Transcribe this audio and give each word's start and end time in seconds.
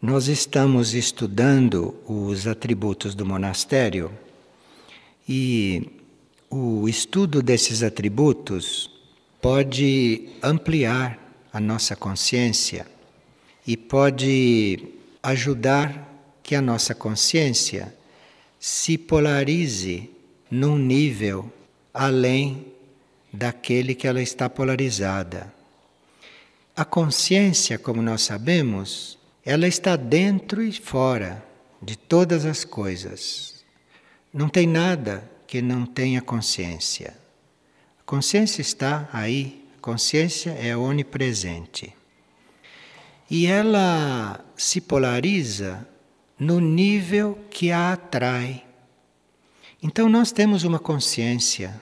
Nós 0.00 0.28
estamos 0.28 0.94
estudando 0.94 1.92
os 2.06 2.46
atributos 2.46 3.16
do 3.16 3.26
monastério 3.26 4.12
e 5.28 5.90
o 6.48 6.88
estudo 6.88 7.42
desses 7.42 7.82
atributos 7.82 8.88
pode 9.42 10.28
ampliar 10.40 11.18
a 11.52 11.58
nossa 11.58 11.96
consciência 11.96 12.86
e 13.66 13.76
pode 13.76 14.84
ajudar 15.20 16.08
que 16.44 16.54
a 16.54 16.62
nossa 16.62 16.94
consciência 16.94 17.92
se 18.60 18.96
polarize 18.96 20.08
num 20.48 20.78
nível 20.78 21.52
além 21.92 22.66
daquele 23.32 23.96
que 23.96 24.06
ela 24.06 24.22
está 24.22 24.48
polarizada. 24.48 25.52
A 26.76 26.84
consciência, 26.84 27.76
como 27.76 28.00
nós 28.00 28.22
sabemos, 28.22 29.17
ela 29.48 29.66
está 29.66 29.96
dentro 29.96 30.62
e 30.62 30.70
fora 30.70 31.42
de 31.80 31.96
todas 31.96 32.44
as 32.44 32.66
coisas. 32.66 33.64
Não 34.30 34.46
tem 34.46 34.66
nada 34.66 35.26
que 35.46 35.62
não 35.62 35.86
tenha 35.86 36.20
consciência. 36.20 37.16
A 37.98 38.02
consciência 38.02 38.60
está 38.60 39.08
aí, 39.10 39.64
a 39.78 39.80
consciência 39.80 40.50
é 40.50 40.76
onipresente. 40.76 41.94
E 43.30 43.46
ela 43.46 44.44
se 44.54 44.82
polariza 44.82 45.88
no 46.38 46.60
nível 46.60 47.38
que 47.48 47.72
a 47.72 47.94
atrai. 47.94 48.62
Então 49.82 50.10
nós 50.10 50.30
temos 50.30 50.62
uma 50.62 50.78
consciência 50.78 51.74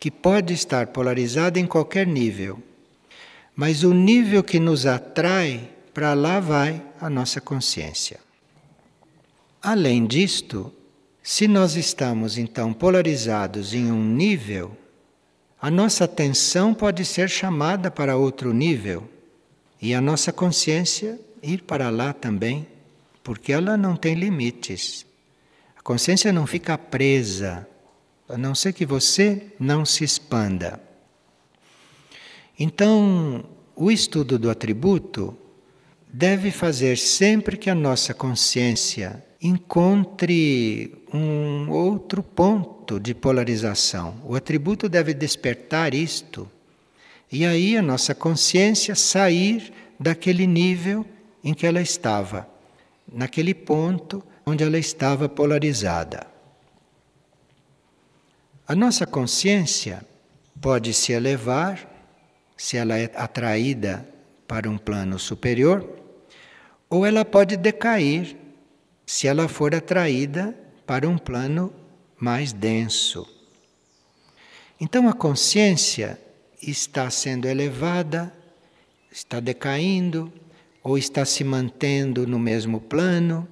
que 0.00 0.10
pode 0.10 0.54
estar 0.54 0.86
polarizada 0.86 1.60
em 1.60 1.66
qualquer 1.66 2.06
nível, 2.06 2.62
mas 3.54 3.84
o 3.84 3.92
nível 3.92 4.42
que 4.42 4.58
nos 4.58 4.86
atrai, 4.86 5.68
para 5.92 6.14
lá 6.14 6.40
vai 6.40 6.82
a 7.04 7.10
nossa 7.10 7.38
consciência. 7.38 8.18
Além 9.60 10.06
disto, 10.06 10.72
se 11.22 11.46
nós 11.46 11.76
estamos 11.76 12.38
então 12.38 12.72
polarizados 12.72 13.74
em 13.74 13.92
um 13.92 14.02
nível, 14.02 14.74
a 15.60 15.70
nossa 15.70 16.04
atenção 16.04 16.72
pode 16.72 17.04
ser 17.04 17.28
chamada 17.28 17.90
para 17.90 18.16
outro 18.16 18.54
nível 18.54 19.06
e 19.82 19.92
a 19.92 20.00
nossa 20.00 20.32
consciência 20.32 21.20
ir 21.42 21.64
para 21.64 21.90
lá 21.90 22.14
também, 22.14 22.66
porque 23.22 23.52
ela 23.52 23.76
não 23.76 23.96
tem 23.96 24.14
limites. 24.14 25.04
A 25.76 25.82
consciência 25.82 26.32
não 26.32 26.46
fica 26.46 26.78
presa, 26.78 27.68
a 28.26 28.38
não 28.38 28.54
ser 28.54 28.72
que 28.72 28.86
você 28.86 29.48
não 29.60 29.84
se 29.84 30.04
expanda. 30.04 30.80
Então, 32.58 33.44
o 33.76 33.90
estudo 33.90 34.38
do 34.38 34.48
atributo 34.48 35.36
deve 36.16 36.52
fazer 36.52 36.96
sempre 36.96 37.56
que 37.56 37.68
a 37.68 37.74
nossa 37.74 38.14
consciência 38.14 39.20
encontre 39.42 41.04
um 41.12 41.68
outro 41.68 42.22
ponto 42.22 43.00
de 43.00 43.12
polarização. 43.12 44.14
O 44.24 44.36
atributo 44.36 44.88
deve 44.88 45.12
despertar 45.12 45.92
isto. 45.92 46.48
E 47.32 47.44
aí 47.44 47.76
a 47.76 47.82
nossa 47.82 48.14
consciência 48.14 48.94
sair 48.94 49.72
daquele 49.98 50.46
nível 50.46 51.04
em 51.42 51.52
que 51.52 51.66
ela 51.66 51.82
estava, 51.82 52.48
naquele 53.12 53.52
ponto 53.52 54.22
onde 54.46 54.62
ela 54.62 54.78
estava 54.78 55.28
polarizada. 55.28 56.28
A 58.68 58.74
nossa 58.76 59.04
consciência 59.04 60.06
pode 60.60 60.94
se 60.94 61.12
elevar 61.12 61.90
se 62.56 62.76
ela 62.76 62.96
é 62.96 63.10
atraída 63.16 64.08
para 64.46 64.70
um 64.70 64.78
plano 64.78 65.18
superior 65.18 66.03
ou 66.94 67.04
ela 67.04 67.24
pode 67.24 67.56
decair 67.56 68.36
se 69.04 69.26
ela 69.26 69.48
for 69.48 69.74
atraída 69.74 70.56
para 70.86 71.08
um 71.08 71.18
plano 71.18 71.74
mais 72.16 72.52
denso. 72.52 73.26
Então 74.80 75.08
a 75.08 75.12
consciência 75.12 76.16
está 76.62 77.10
sendo 77.10 77.48
elevada, 77.48 78.32
está 79.10 79.40
decaindo 79.40 80.32
ou 80.84 80.96
está 80.96 81.24
se 81.24 81.42
mantendo 81.42 82.28
no 82.28 82.38
mesmo 82.38 82.80
plano. 82.80 83.48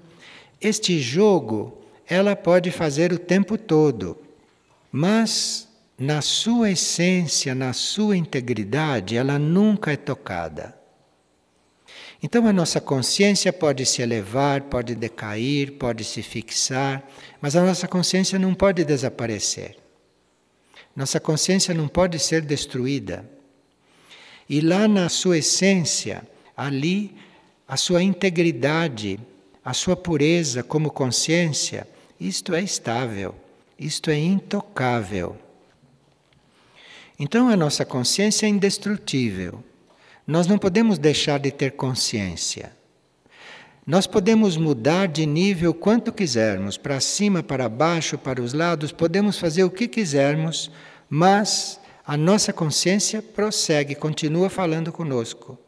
Este 0.61 1.01
jogo 1.01 1.83
ela 2.07 2.37
pode 2.37 2.71
fazer 2.71 3.13
o 3.13 3.19
tempo 3.19 3.59
todo, 3.59 4.17
mas 4.93 5.69
na 5.99 6.23
sua 6.23 6.71
essência, 6.71 7.57
na 7.57 7.73
sua 7.73 8.17
integridade, 8.17 9.17
ela 9.17 9.37
nunca 9.37 9.93
é 9.93 9.97
tocada. 9.97 10.81
Então 12.23 12.47
a 12.47 12.53
nossa 12.53 12.81
consciência 12.81 13.53
pode 13.53 13.85
se 13.85 14.01
elevar, 14.01 14.63
pode 14.63 14.95
decair, 14.95 15.73
pode 15.73 16.05
se 16.05 16.23
fixar, 16.23 17.03
mas 17.41 17.57
a 17.57 17.65
nossa 17.65 17.89
consciência 17.89 18.39
não 18.39 18.55
pode 18.55 18.85
desaparecer. 18.85 19.77
Nossa 20.95 21.19
consciência 21.19 21.75
não 21.75 21.89
pode 21.89 22.19
ser 22.21 22.43
destruída. 22.43 23.29
E 24.49 24.61
lá 24.61 24.87
na 24.87 25.09
sua 25.09 25.39
essência, 25.39 26.23
ali, 26.57 27.17
a 27.67 27.77
sua 27.77 28.03
integridade, 28.03 29.19
a 29.65 29.73
sua 29.73 29.97
pureza 29.97 30.63
como 30.63 30.91
consciência, 30.91 31.89
isto 32.21 32.55
é 32.55 32.63
estável, 32.63 33.35
isto 33.77 34.11
é 34.11 34.17
intocável. 34.17 35.37
Então 37.19 37.49
a 37.49 37.57
nossa 37.57 37.85
consciência 37.85 38.47
é 38.47 38.49
indestrutível. 38.49 39.65
Nós 40.27 40.47
não 40.47 40.59
podemos 40.59 40.99
deixar 40.99 41.39
de 41.39 41.51
ter 41.51 41.73
consciência. 41.73 42.73
Nós 43.85 44.07
podemos 44.07 44.57
mudar 44.57 45.09
de 45.09 45.27
nível 45.27 45.75
quanto 45.75 46.13
quisermos, 46.13 46.77
para 46.77 47.01
cima, 47.01 47.43
para 47.43 47.69
baixo, 47.69 48.17
para 48.17 48.41
os 48.41 48.53
lados, 48.53 48.93
podemos 48.93 49.37
fazer 49.39 49.65
o 49.65 49.71
que 49.71 49.89
quisermos, 49.89 50.71
mas 51.11 51.81
a 52.07 52.17
nossa 52.17 52.53
consciência 52.53 53.21
prossegue, 53.21 53.97
continua 53.97 54.49
falando 54.49 54.93
conosco. 54.93 55.59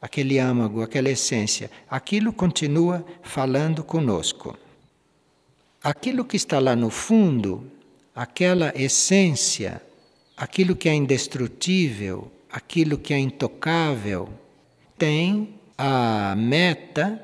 Aquele 0.00 0.38
âmago, 0.38 0.80
aquela 0.80 1.10
essência, 1.10 1.68
aquilo 1.90 2.32
continua 2.32 3.04
falando 3.22 3.82
conosco. 3.82 4.56
Aquilo 5.82 6.24
que 6.24 6.36
está 6.36 6.60
lá 6.60 6.76
no 6.76 6.90
fundo, 6.90 7.68
aquela 8.14 8.72
essência, 8.80 9.82
aquilo 10.36 10.76
que 10.76 10.88
é 10.88 10.94
indestrutível, 10.94 12.30
aquilo 12.56 12.96
que 12.96 13.12
é 13.12 13.18
intocável, 13.18 14.30
tem 14.96 15.60
a 15.76 16.34
meta 16.38 17.22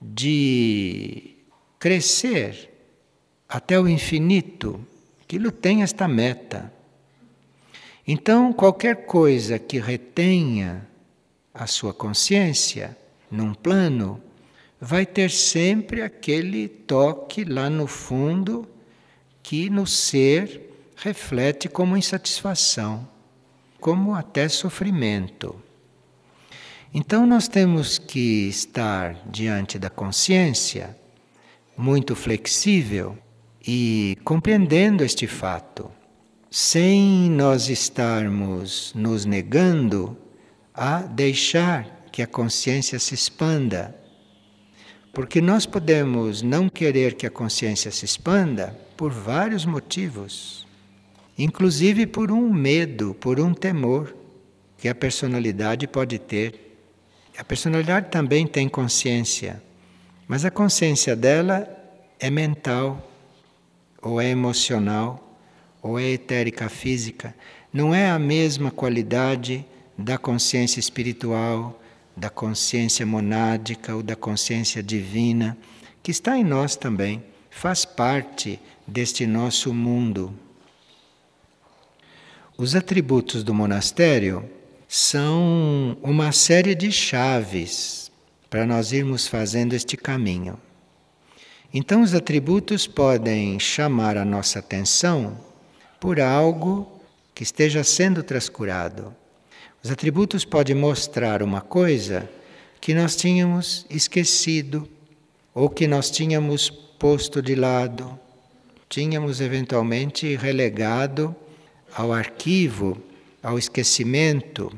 de 0.00 1.36
crescer 1.78 2.70
até 3.46 3.78
o 3.78 3.86
infinito. 3.86 4.82
Aquilo 5.20 5.52
tem 5.52 5.82
esta 5.82 6.08
meta. 6.08 6.72
Então, 8.08 8.54
qualquer 8.54 9.04
coisa 9.04 9.58
que 9.58 9.78
retenha 9.78 10.88
a 11.52 11.66
sua 11.66 11.92
consciência 11.92 12.96
num 13.30 13.52
plano, 13.52 14.18
vai 14.80 15.04
ter 15.04 15.30
sempre 15.30 16.00
aquele 16.00 16.66
toque 16.66 17.44
lá 17.44 17.68
no 17.68 17.86
fundo 17.86 18.66
que 19.42 19.68
no 19.68 19.86
ser 19.86 20.72
reflete 20.96 21.68
como 21.68 21.98
insatisfação 21.98 23.06
como 23.80 24.14
até 24.14 24.48
sofrimento. 24.48 25.56
Então 26.92 27.26
nós 27.26 27.48
temos 27.48 27.98
que 27.98 28.48
estar 28.48 29.16
diante 29.26 29.78
da 29.78 29.88
consciência 29.88 30.96
muito 31.76 32.14
flexível 32.14 33.16
e 33.66 34.18
compreendendo 34.24 35.04
este 35.04 35.26
fato, 35.26 35.90
sem 36.50 37.30
nós 37.30 37.68
estarmos 37.68 38.92
nos 38.94 39.24
negando 39.24 40.16
a 40.74 41.02
deixar 41.02 42.06
que 42.10 42.22
a 42.22 42.26
consciência 42.26 42.98
se 42.98 43.14
expanda. 43.14 43.94
Porque 45.12 45.40
nós 45.40 45.66
podemos 45.66 46.42
não 46.42 46.68
querer 46.68 47.14
que 47.14 47.26
a 47.26 47.30
consciência 47.30 47.90
se 47.90 48.04
expanda 48.04 48.76
por 48.96 49.10
vários 49.10 49.64
motivos 49.64 50.66
inclusive 51.42 52.06
por 52.06 52.30
um 52.30 52.52
medo, 52.52 53.14
por 53.14 53.40
um 53.40 53.54
temor 53.54 54.14
que 54.76 54.88
a 54.88 54.94
personalidade 54.94 55.86
pode 55.86 56.18
ter. 56.18 56.76
A 57.38 57.42
personalidade 57.42 58.10
também 58.10 58.46
tem 58.46 58.68
consciência, 58.68 59.62
mas 60.28 60.44
a 60.44 60.50
consciência 60.50 61.16
dela 61.16 61.66
é 62.18 62.28
mental, 62.28 63.10
ou 64.02 64.20
é 64.20 64.28
emocional, 64.28 65.38
ou 65.82 65.98
é 65.98 66.10
etérica 66.10 66.68
física. 66.68 67.34
Não 67.72 67.94
é 67.94 68.10
a 68.10 68.18
mesma 68.18 68.70
qualidade 68.70 69.64
da 69.96 70.18
consciência 70.18 70.78
espiritual, 70.78 71.80
da 72.14 72.28
consciência 72.28 73.06
monádica 73.06 73.94
ou 73.94 74.02
da 74.02 74.14
consciência 74.14 74.82
divina, 74.82 75.56
que 76.02 76.10
está 76.10 76.36
em 76.36 76.44
nós 76.44 76.76
também, 76.76 77.22
faz 77.48 77.86
parte 77.86 78.60
deste 78.86 79.26
nosso 79.26 79.72
mundo. 79.72 80.34
Os 82.60 82.74
atributos 82.74 83.42
do 83.42 83.54
monastério 83.54 84.44
são 84.86 85.96
uma 86.02 86.30
série 86.30 86.74
de 86.74 86.92
chaves 86.92 88.12
para 88.50 88.66
nós 88.66 88.92
irmos 88.92 89.26
fazendo 89.26 89.72
este 89.72 89.96
caminho. 89.96 90.60
Então, 91.72 92.02
os 92.02 92.12
atributos 92.12 92.86
podem 92.86 93.58
chamar 93.58 94.18
a 94.18 94.26
nossa 94.26 94.58
atenção 94.58 95.40
por 95.98 96.20
algo 96.20 97.00
que 97.34 97.42
esteja 97.42 97.82
sendo 97.82 98.22
transcurado. 98.22 99.16
Os 99.82 99.90
atributos 99.90 100.44
podem 100.44 100.76
mostrar 100.76 101.42
uma 101.42 101.62
coisa 101.62 102.28
que 102.78 102.92
nós 102.92 103.16
tínhamos 103.16 103.86
esquecido 103.88 104.86
ou 105.54 105.70
que 105.70 105.86
nós 105.86 106.10
tínhamos 106.10 106.68
posto 106.68 107.40
de 107.40 107.54
lado, 107.54 108.20
tínhamos 108.86 109.40
eventualmente 109.40 110.36
relegado 110.36 111.34
ao 111.94 112.12
arquivo, 112.12 112.96
ao 113.42 113.58
esquecimento. 113.58 114.72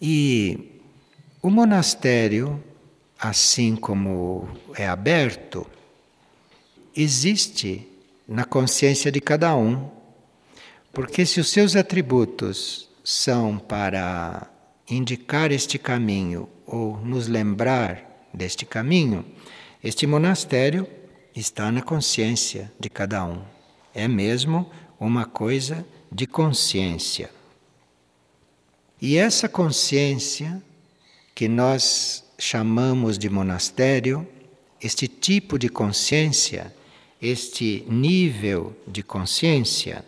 E 0.00 0.80
o 1.40 1.50
monastério, 1.50 2.62
assim 3.18 3.76
como 3.76 4.48
é 4.74 4.86
aberto, 4.86 5.66
existe 6.96 7.88
na 8.26 8.44
consciência 8.44 9.10
de 9.10 9.20
cada 9.20 9.54
um. 9.56 9.88
Porque 10.92 11.24
se 11.24 11.40
os 11.40 11.50
seus 11.50 11.74
atributos 11.74 12.88
são 13.02 13.58
para 13.58 14.46
indicar 14.88 15.50
este 15.50 15.78
caminho 15.78 16.48
ou 16.66 16.98
nos 16.98 17.28
lembrar 17.28 18.28
deste 18.32 18.66
caminho, 18.66 19.24
este 19.82 20.06
monastério 20.06 20.86
está 21.34 21.72
na 21.72 21.82
consciência 21.82 22.70
de 22.78 22.90
cada 22.90 23.24
um. 23.24 23.42
É 23.94 24.06
mesmo 24.06 24.70
uma 25.06 25.24
coisa 25.24 25.84
de 26.10 26.26
consciência. 26.26 27.30
E 29.00 29.16
essa 29.16 29.48
consciência 29.48 30.62
que 31.34 31.48
nós 31.48 32.24
chamamos 32.38 33.18
de 33.18 33.28
monastério, 33.28 34.26
este 34.80 35.08
tipo 35.08 35.58
de 35.58 35.68
consciência, 35.68 36.72
este 37.20 37.84
nível 37.88 38.76
de 38.86 39.02
consciência, 39.02 40.04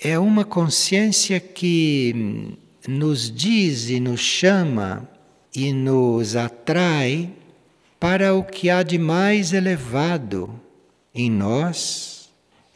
é 0.00 0.18
uma 0.18 0.44
consciência 0.44 1.38
que 1.38 2.56
nos 2.88 3.30
diz 3.30 3.90
e 3.90 4.00
nos 4.00 4.20
chama 4.20 5.08
e 5.54 5.72
nos 5.72 6.34
atrai 6.34 7.30
para 8.00 8.34
o 8.34 8.42
que 8.42 8.68
há 8.68 8.82
de 8.82 8.98
mais 8.98 9.52
elevado 9.52 10.60
em 11.14 11.30
nós 11.30 12.13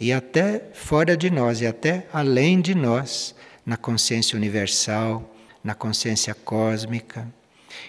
e 0.01 0.13
até 0.13 0.71
fora 0.73 1.17
de 1.17 1.31
nós 1.31 1.61
e 1.61 1.67
até 1.67 2.07
além 2.13 2.61
de 2.61 2.75
nós, 2.75 3.35
na 3.67 3.77
consciência 3.77 4.37
universal, 4.37 5.35
na 5.63 5.75
consciência 5.75 6.35
cósmica. 6.35 7.27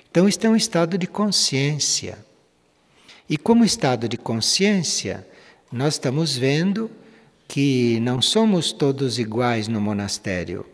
Então, 0.10 0.28
isto 0.28 0.46
é 0.46 0.50
um 0.50 0.56
estado 0.56 0.98
de 0.98 1.08
consciência. 1.08 2.18
E 3.30 3.38
como 3.38 3.64
estado 3.64 4.10
de 4.10 4.18
consciência, 4.18 5.26
nós 5.72 5.94
estamos 5.94 6.36
vendo 6.36 6.90
que 7.48 8.00
não 8.02 8.22
somos 8.22 8.72
todos 8.72 9.20
iguais 9.20 9.68
no 9.68 9.80
monastério, 9.80 10.66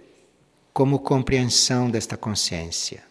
como 0.74 1.00
compreensão 1.00 1.90
desta 1.90 2.18
consciência. 2.18 3.04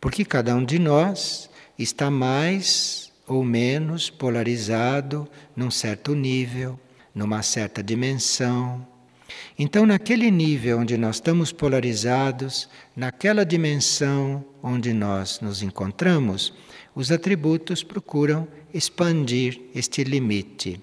Porque 0.00 0.24
cada 0.24 0.54
um 0.56 0.64
de 0.64 0.78
nós 0.78 1.50
está 1.78 2.10
mais 2.10 3.12
ou 3.26 3.44
menos 3.44 4.10
polarizado 4.10 5.28
num 5.54 5.70
certo 5.70 6.14
nível, 6.14 6.78
numa 7.14 7.42
certa 7.42 7.82
dimensão. 7.82 8.86
Então, 9.58 9.86
naquele 9.86 10.30
nível 10.30 10.78
onde 10.78 10.96
nós 10.96 11.16
estamos 11.16 11.52
polarizados, 11.52 12.68
naquela 12.96 13.44
dimensão 13.44 14.44
onde 14.62 14.92
nós 14.92 15.40
nos 15.40 15.62
encontramos, 15.62 16.52
os 16.94 17.12
atributos 17.12 17.82
procuram 17.82 18.48
expandir 18.72 19.60
este 19.74 20.02
limite. 20.02 20.80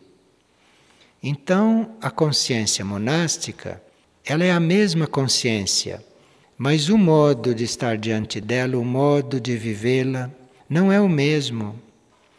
Então, 1.22 1.96
a 2.02 2.12
consciência 2.12 2.86
monástica, 2.86 3.82
ela 4.24 4.44
é 4.44 4.52
a 4.52 4.60
mesma 4.60 5.08
consciência, 5.08 6.04
mas 6.58 6.90
o 6.90 6.98
modo 6.98 7.54
de 7.54 7.64
estar 7.64 7.98
diante 7.98 8.40
dela, 8.40 8.78
o 8.78 8.86
modo 8.86 9.40
de 9.40 9.58
vivê-la, 9.58 10.32
não 10.70 10.92
é 10.92 11.00
o 11.00 11.10
mesmo. 11.10 11.80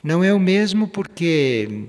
Não 0.03 0.23
é 0.23 0.33
o 0.33 0.39
mesmo 0.39 0.87
porque 0.87 1.89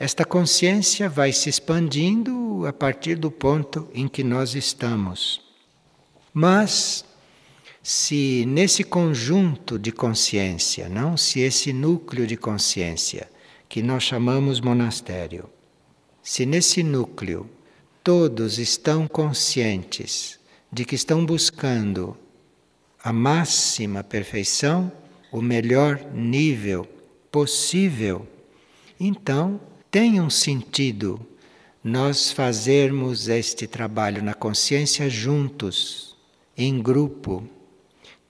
esta 0.00 0.24
consciência 0.24 1.10
vai 1.10 1.30
se 1.30 1.50
expandindo 1.50 2.64
a 2.66 2.72
partir 2.72 3.16
do 3.16 3.30
ponto 3.30 3.86
em 3.92 4.08
que 4.08 4.24
nós 4.24 4.54
estamos. 4.54 5.42
Mas 6.32 7.04
se 7.82 8.46
nesse 8.46 8.82
conjunto 8.82 9.78
de 9.78 9.92
consciência, 9.92 10.88
não 10.88 11.18
se 11.18 11.40
esse 11.40 11.70
núcleo 11.70 12.26
de 12.26 12.34
consciência 12.34 13.30
que 13.68 13.82
nós 13.82 14.02
chamamos 14.02 14.58
monastério, 14.58 15.50
se 16.22 16.46
nesse 16.46 16.82
núcleo 16.82 17.46
todos 18.02 18.58
estão 18.58 19.06
conscientes 19.06 20.40
de 20.72 20.86
que 20.86 20.94
estão 20.94 21.26
buscando 21.26 22.16
a 23.04 23.12
máxima 23.12 24.02
perfeição, 24.02 24.90
o 25.30 25.42
melhor 25.42 26.00
nível 26.14 26.88
possível, 27.30 28.26
então 28.98 29.60
tem 29.90 30.20
um 30.20 30.30
sentido 30.30 31.26
nós 31.82 32.30
fazermos 32.30 33.28
este 33.28 33.66
trabalho 33.66 34.22
na 34.22 34.34
consciência 34.34 35.10
juntos, 35.10 36.16
em 36.56 36.80
grupo 36.80 37.42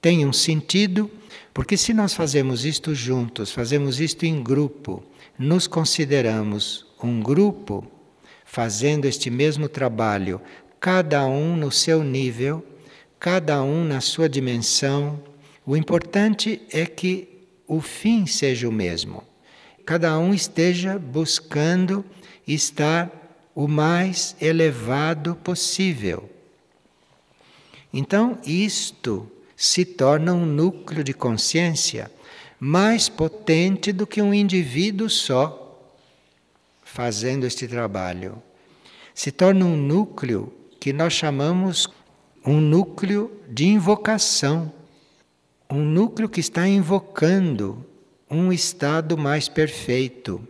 tem 0.01 0.25
um 0.25 0.33
sentido, 0.33 1.11
porque 1.53 1.77
se 1.77 1.93
nós 1.93 2.13
fazemos 2.13 2.65
isto 2.65 2.95
juntos, 2.95 3.51
fazemos 3.51 3.99
isto 3.99 4.25
em 4.25 4.41
grupo, 4.41 5.03
nos 5.37 5.67
consideramos 5.67 6.87
um 7.03 7.21
grupo 7.21 7.85
fazendo 8.43 9.05
este 9.05 9.29
mesmo 9.29 9.69
trabalho, 9.69 10.41
cada 10.79 11.25
um 11.27 11.55
no 11.55 11.71
seu 11.71 12.03
nível, 12.03 12.65
cada 13.19 13.61
um 13.61 13.83
na 13.83 14.01
sua 14.01 14.27
dimensão. 14.27 15.21
O 15.63 15.77
importante 15.77 16.61
é 16.71 16.87
que 16.87 17.45
o 17.67 17.79
fim 17.79 18.25
seja 18.25 18.67
o 18.67 18.71
mesmo. 18.71 19.30
Cada 19.91 20.17
um 20.17 20.33
esteja 20.33 20.97
buscando 20.97 22.05
estar 22.47 23.11
o 23.53 23.67
mais 23.67 24.37
elevado 24.39 25.35
possível. 25.35 26.29
Então, 27.93 28.37
isto 28.45 29.29
se 29.53 29.83
torna 29.83 30.33
um 30.33 30.45
núcleo 30.45 31.03
de 31.03 31.13
consciência 31.13 32.09
mais 32.57 33.09
potente 33.09 33.91
do 33.91 34.07
que 34.07 34.21
um 34.21 34.33
indivíduo 34.33 35.09
só 35.09 35.77
fazendo 36.85 37.45
este 37.45 37.67
trabalho. 37.67 38.41
Se 39.13 39.29
torna 39.29 39.65
um 39.65 39.75
núcleo 39.75 40.53
que 40.79 40.93
nós 40.93 41.11
chamamos 41.11 41.89
um 42.45 42.61
núcleo 42.61 43.29
de 43.49 43.65
invocação, 43.65 44.71
um 45.69 45.83
núcleo 45.83 46.29
que 46.29 46.39
está 46.39 46.65
invocando 46.65 47.90
um 48.31 48.51
estado 48.53 49.17
mais 49.17 49.49
perfeito. 49.49 50.41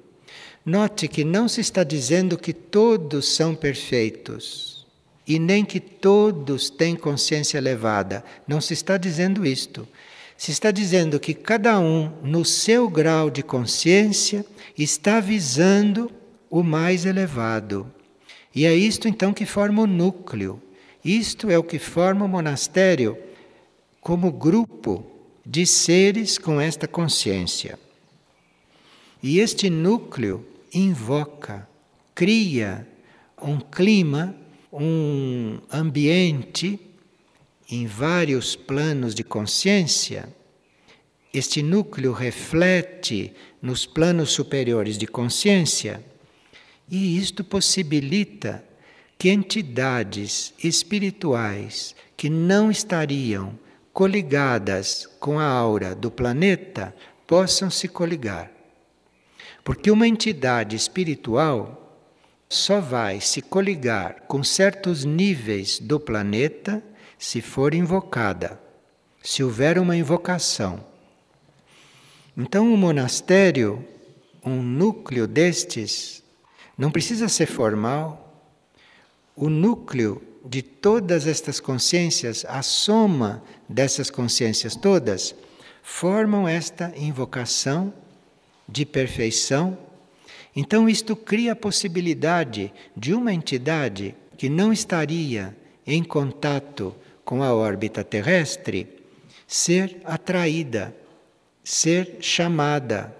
Note 0.64 1.08
que 1.08 1.24
não 1.24 1.48
se 1.48 1.60
está 1.60 1.84
dizendo 1.84 2.38
que 2.38 2.54
todos 2.54 3.28
são 3.28 3.56
perfeitos 3.56 4.86
e 5.28 5.40
nem 5.40 5.66
que 5.66 5.80
todos 5.80 6.70
têm 6.70 6.96
consciência 6.96 7.58
elevada. 7.58 8.24
Não 8.48 8.62
se 8.62 8.74
está 8.74 8.98
dizendo 8.98 9.44
isto. 9.44 9.88
Se 10.38 10.52
está 10.52 10.70
dizendo 10.70 11.20
que 11.20 11.34
cada 11.34 11.80
um, 11.80 12.12
no 12.24 12.46
seu 12.46 12.88
grau 12.88 13.30
de 13.30 13.42
consciência, 13.42 14.46
está 14.78 15.20
visando 15.20 16.12
o 16.50 16.62
mais 16.62 17.06
elevado. 17.06 17.92
E 18.54 18.66
é 18.66 18.76
isto 18.76 19.08
então 19.08 19.34
que 19.34 19.46
forma 19.46 19.82
o 19.82 19.88
núcleo. 19.88 20.62
Isto 21.04 21.50
é 21.50 21.58
o 21.58 21.64
que 21.64 21.80
forma 21.80 22.26
o 22.26 22.30
monastério 22.30 23.18
como 24.00 24.32
grupo 24.32 25.11
de 25.46 25.66
seres 25.66 26.38
com 26.38 26.60
esta 26.60 26.88
consciência. 26.88 27.80
E 29.22 29.40
este 29.40 29.70
núcleo 29.70 30.46
invoca, 30.74 31.68
cria 32.14 32.88
um 33.42 33.60
clima 33.60 34.36
um 34.72 35.60
ambiente 35.72 36.80
em 37.70 37.86
vários 37.86 38.56
planos 38.56 39.14
de 39.14 39.24
consciência, 39.24 40.34
este 41.34 41.62
núcleo 41.62 42.12
reflete 42.12 43.34
nos 43.62 43.86
planos 43.86 44.32
superiores 44.32 44.98
de 44.98 45.08
consciência 45.08 46.04
e 46.90 47.18
isto 47.18 47.44
possibilita 47.44 48.64
que 49.18 49.30
entidades 49.30 50.54
espirituais 50.62 51.96
que 52.18 52.30
não 52.30 52.70
estariam 52.70 53.58
coligadas 53.94 55.08
com 55.20 55.40
a 55.40 55.46
aura 55.46 55.94
do 55.94 56.10
planeta 56.10 56.96
possam 57.28 57.70
se 57.70 57.88
coligar. 57.88 58.52
Porque 59.64 59.92
uma 59.92 60.08
entidade 60.08 60.76
espiritual 60.76 61.78
só 62.50 62.82
vai 62.82 63.22
se 63.22 63.42
coligar 63.42 64.24
com 64.28 64.44
certos 64.44 65.06
níveis 65.06 65.80
do 65.80 66.00
planeta 66.00 66.84
se 67.18 67.42
for 67.42 67.74
invocada, 67.74 68.60
se 69.22 69.44
houver 69.44 69.78
uma 69.78 69.96
invocação. 69.96 70.84
Então, 72.36 72.74
o 72.74 72.78
monastério, 72.78 73.86
um 74.44 74.62
núcleo 74.62 75.28
destes, 75.28 76.24
não 76.78 76.90
precisa 76.90 77.30
ser 77.30 77.46
formal. 77.46 78.44
O 79.36 79.50
núcleo 79.50 80.22
de 80.44 80.62
todas 80.62 81.28
estas 81.28 81.60
consciências, 81.60 82.46
a 82.48 82.62
soma 82.62 83.44
dessas 83.68 84.10
consciências 84.10 84.76
todas, 84.76 85.36
formam 85.84 86.48
esta 86.48 86.94
invocação 86.96 87.94
de 88.68 88.86
perfeição. 88.86 89.78
Então, 90.56 90.88
isto 90.90 91.16
cria 91.16 91.54
a 91.54 91.56
possibilidade 91.56 92.74
de 92.96 93.14
uma 93.14 93.34
entidade 93.34 94.16
que 94.38 94.50
não 94.50 94.74
estaria 94.74 95.56
em 95.86 96.04
contato 96.04 96.96
com 97.24 97.44
a 97.44 97.54
órbita 97.54 98.04
terrestre 98.04 99.02
ser 99.48 100.02
atraída, 100.06 100.96
ser 101.64 102.18
chamada, 102.22 103.16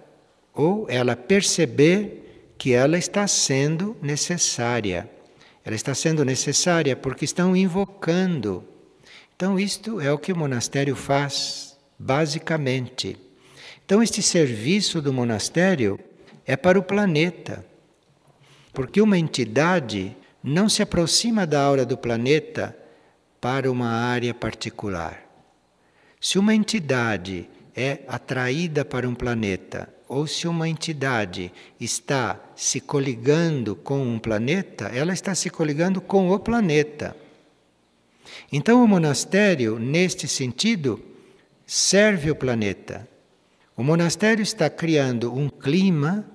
ou 0.54 0.90
ela 0.90 1.16
perceber 1.16 2.54
que 2.58 2.74
ela 2.74 2.98
está 2.98 3.28
sendo 3.28 3.98
necessária. 4.02 5.10
Ela 5.64 5.76
está 5.76 5.94
sendo 5.94 6.26
necessária 6.26 6.96
porque 6.96 7.26
estão 7.26 7.56
invocando. 7.56 8.64
Então, 9.36 9.60
isto 9.60 10.00
é 10.00 10.12
o 10.12 10.18
que 10.18 10.34
o 10.34 10.38
monastério 10.38 10.96
faz, 10.96 11.78
basicamente. 11.98 13.18
Então, 13.86 14.02
este 14.02 14.22
serviço 14.22 15.02
do 15.02 15.14
monastério 15.14 16.00
é 16.46 16.56
para 16.56 16.80
o 16.80 16.84
planeta, 16.84 17.66
porque 18.74 19.02
uma 19.02 19.18
entidade 19.18 20.16
não 20.44 20.68
se 20.68 20.82
aproxima 20.82 21.46
da 21.46 21.62
aura 21.62 21.86
do 21.86 21.98
planeta 21.98 22.76
para 23.40 23.72
uma 23.72 23.90
área 23.90 24.34
particular. 24.34 25.22
Se 26.20 26.38
uma 26.38 26.54
entidade 26.54 27.50
é 27.76 28.00
atraída 28.08 28.86
para 28.86 29.08
um 29.08 29.16
planeta, 29.16 29.90
ou 30.12 30.28
se 30.28 30.46
uma 30.46 30.68
entidade 30.68 31.54
está 31.80 32.38
se 32.54 32.82
coligando 32.82 33.78
com 33.78 34.04
um 34.04 34.20
planeta, 34.20 34.88
ela 34.88 35.14
está 35.14 35.34
se 35.34 35.50
coligando 35.50 36.02
com 36.02 36.30
o 36.32 36.38
planeta. 36.38 37.16
Então, 38.52 38.84
o 38.84 38.88
monastério, 38.90 39.80
neste 39.80 40.28
sentido, 40.28 41.02
serve 41.66 42.30
o 42.30 42.36
planeta. 42.36 43.08
O 43.78 43.84
monastério 43.84 44.44
está 44.44 44.70
criando 44.70 45.34
um 45.34 45.48
clima 45.48 46.26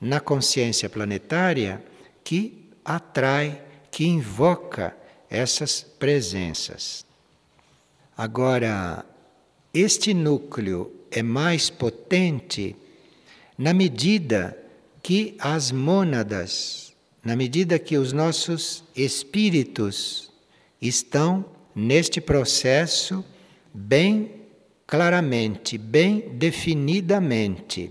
na 0.00 0.18
consciência 0.18 0.88
planetária 0.88 1.84
que 2.24 2.70
atrai, 2.82 3.60
que 3.90 4.06
invoca 4.06 4.96
essas 5.28 5.82
presenças. 5.82 7.04
Agora, 8.16 9.04
este 9.74 10.14
núcleo 10.14 10.90
é 11.10 11.22
mais 11.22 11.68
potente 11.68 12.74
na 13.58 13.72
medida 13.72 14.56
que 15.02 15.36
as 15.38 15.70
mônadas, 15.72 16.92
na 17.24 17.34
medida 17.36 17.78
que 17.78 17.96
os 17.96 18.12
nossos 18.12 18.84
espíritos 18.94 20.30
estão 20.80 21.44
neste 21.74 22.20
processo 22.20 23.24
bem 23.72 24.42
claramente, 24.86 25.78
bem 25.78 26.20
definidamente. 26.34 27.90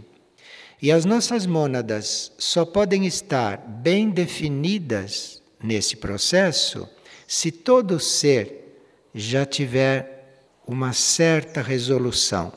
E 0.82 0.92
as 0.92 1.06
nossas 1.06 1.46
mônadas 1.46 2.32
só 2.38 2.66
podem 2.66 3.06
estar 3.06 3.58
bem 3.58 4.10
definidas 4.10 5.42
nesse 5.62 5.96
processo 5.96 6.88
se 7.28 7.52
todo 7.52 8.00
ser 8.00 8.78
já 9.14 9.46
tiver 9.46 10.38
uma 10.68 10.94
certa 10.94 11.62
resolução, 11.62 12.54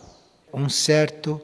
um 0.52 0.68
certo 0.68 1.40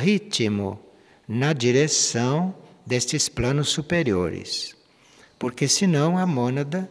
ritmo 0.00 0.87
na 1.28 1.52
direção 1.52 2.54
destes 2.86 3.28
planos 3.28 3.68
superiores. 3.68 4.74
Porque 5.38 5.68
senão 5.68 6.16
a 6.16 6.26
mônada 6.26 6.90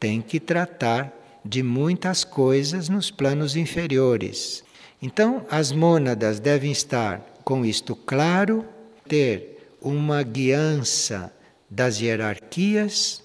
tem 0.00 0.22
que 0.22 0.40
tratar 0.40 1.12
de 1.44 1.62
muitas 1.62 2.24
coisas 2.24 2.88
nos 2.88 3.10
planos 3.10 3.54
inferiores. 3.54 4.64
Então, 5.02 5.44
as 5.50 5.70
mônadas 5.70 6.40
devem 6.40 6.72
estar 6.72 7.20
com 7.44 7.64
isto 7.64 7.94
claro, 7.94 8.64
ter 9.06 9.76
uma 9.80 10.22
guiança 10.22 11.30
das 11.68 12.00
hierarquias, 12.00 13.22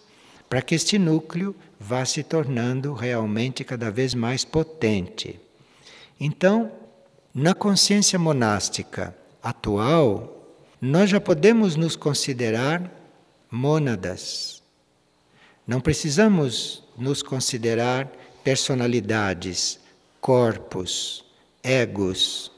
para 0.50 0.62
que 0.62 0.76
este 0.76 1.00
núcleo 1.00 1.56
vá 1.80 2.04
se 2.04 2.22
tornando 2.22 2.94
realmente 2.94 3.64
cada 3.64 3.90
vez 3.90 4.14
mais 4.14 4.44
potente. 4.44 5.40
Então, 6.20 6.70
na 7.34 7.54
consciência 7.54 8.20
monástica 8.20 9.16
atual, 9.42 10.39
nós 10.82 11.10
já 11.10 11.20
podemos 11.20 11.76
nos 11.76 11.96
considerar 11.96 12.92
mônadas. 13.52 14.62
Não 15.68 15.82
precisamos 15.82 16.84
nos 16.98 17.22
considerar 17.22 18.10
personalidades, 18.44 19.80
corpos, 20.22 21.26
egos, 21.62 22.52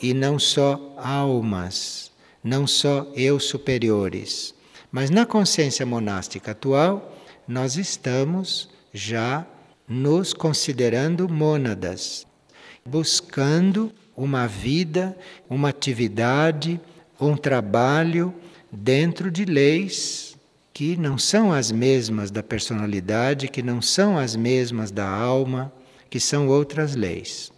e 0.00 0.12
não 0.12 0.38
só 0.38 0.94
almas, 0.98 2.12
não 2.42 2.66
só 2.66 3.10
eu 3.14 3.40
superiores. 3.40 4.54
Mas 4.92 5.10
na 5.10 5.24
consciência 5.24 5.86
monástica 5.86 6.50
atual, 6.50 7.16
nós 7.48 7.76
estamos 7.76 8.68
já 8.92 9.46
nos 9.88 10.32
considerando 10.32 11.28
mônadas, 11.28 12.26
buscando 12.84 13.92
uma 14.16 14.46
vida, 14.46 15.16
uma 15.48 15.70
atividade, 15.70 16.80
um 17.20 17.36
trabalho 17.36 18.34
dentro 18.70 19.30
de 19.30 19.44
leis 19.44 20.36
que 20.72 20.96
não 20.96 21.16
são 21.16 21.52
as 21.52 21.70
mesmas 21.70 22.30
da 22.32 22.42
personalidade, 22.42 23.48
que 23.48 23.62
não 23.62 23.80
são 23.80 24.18
as 24.18 24.34
mesmas 24.34 24.90
da 24.90 25.08
alma, 25.08 25.72
que 26.10 26.18
são 26.18 26.48
outras 26.48 26.96
leis. 26.96 27.52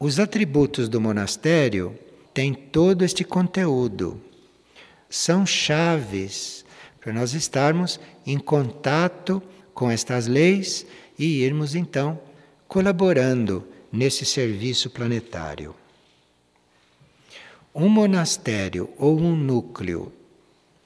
Os 0.00 0.18
atributos 0.18 0.88
do 0.88 1.00
monastério 1.00 1.98
têm 2.32 2.54
todo 2.54 3.04
este 3.04 3.24
conteúdo. 3.24 4.20
São 5.08 5.46
chaves 5.46 6.64
para 7.00 7.12
nós 7.12 7.34
estarmos 7.34 8.00
em 8.26 8.38
contato 8.38 9.42
com 9.74 9.90
estas 9.90 10.26
leis 10.26 10.86
e 11.18 11.42
irmos 11.42 11.74
então 11.74 12.18
colaborando 12.66 13.66
nesse 13.92 14.24
serviço 14.24 14.88
planetário. 14.88 15.74
Um 17.76 17.88
monastério 17.88 18.88
ou 18.96 19.18
um 19.18 19.34
núcleo 19.34 20.12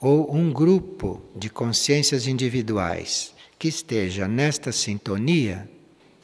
ou 0.00 0.35
um 0.35 0.50
grupo 0.50 1.21
de 1.37 1.50
consciências 1.50 2.26
individuais 2.26 3.35
que 3.59 3.68
esteja 3.68 4.26
nesta 4.26 4.73
sintonia 4.73 5.68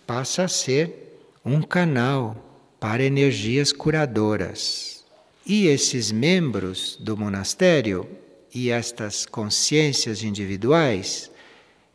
passa 0.06 0.44
a 0.44 0.48
ser 0.48 1.20
um 1.44 1.60
canal 1.60 2.34
para 2.80 3.02
energias 3.02 3.72
curadoras. 3.72 5.04
E 5.44 5.66
esses 5.66 6.10
membros 6.10 6.96
do 6.98 7.14
monastério 7.14 8.08
e 8.54 8.70
estas 8.70 9.26
consciências 9.26 10.22
individuais, 10.22 11.30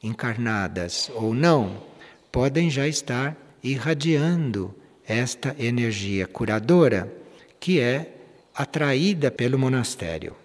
encarnadas 0.03 1.09
ou 1.15 1.33
não, 1.33 1.81
podem 2.31 2.69
já 2.69 2.88
estar 2.88 3.35
irradiando 3.63 4.75
esta 5.07 5.55
energia 5.57 6.27
curadora 6.27 7.11
que 7.59 7.79
é 7.79 8.18
atraída 8.59 9.31
pelo 9.31 9.57
monastério. 9.57 10.35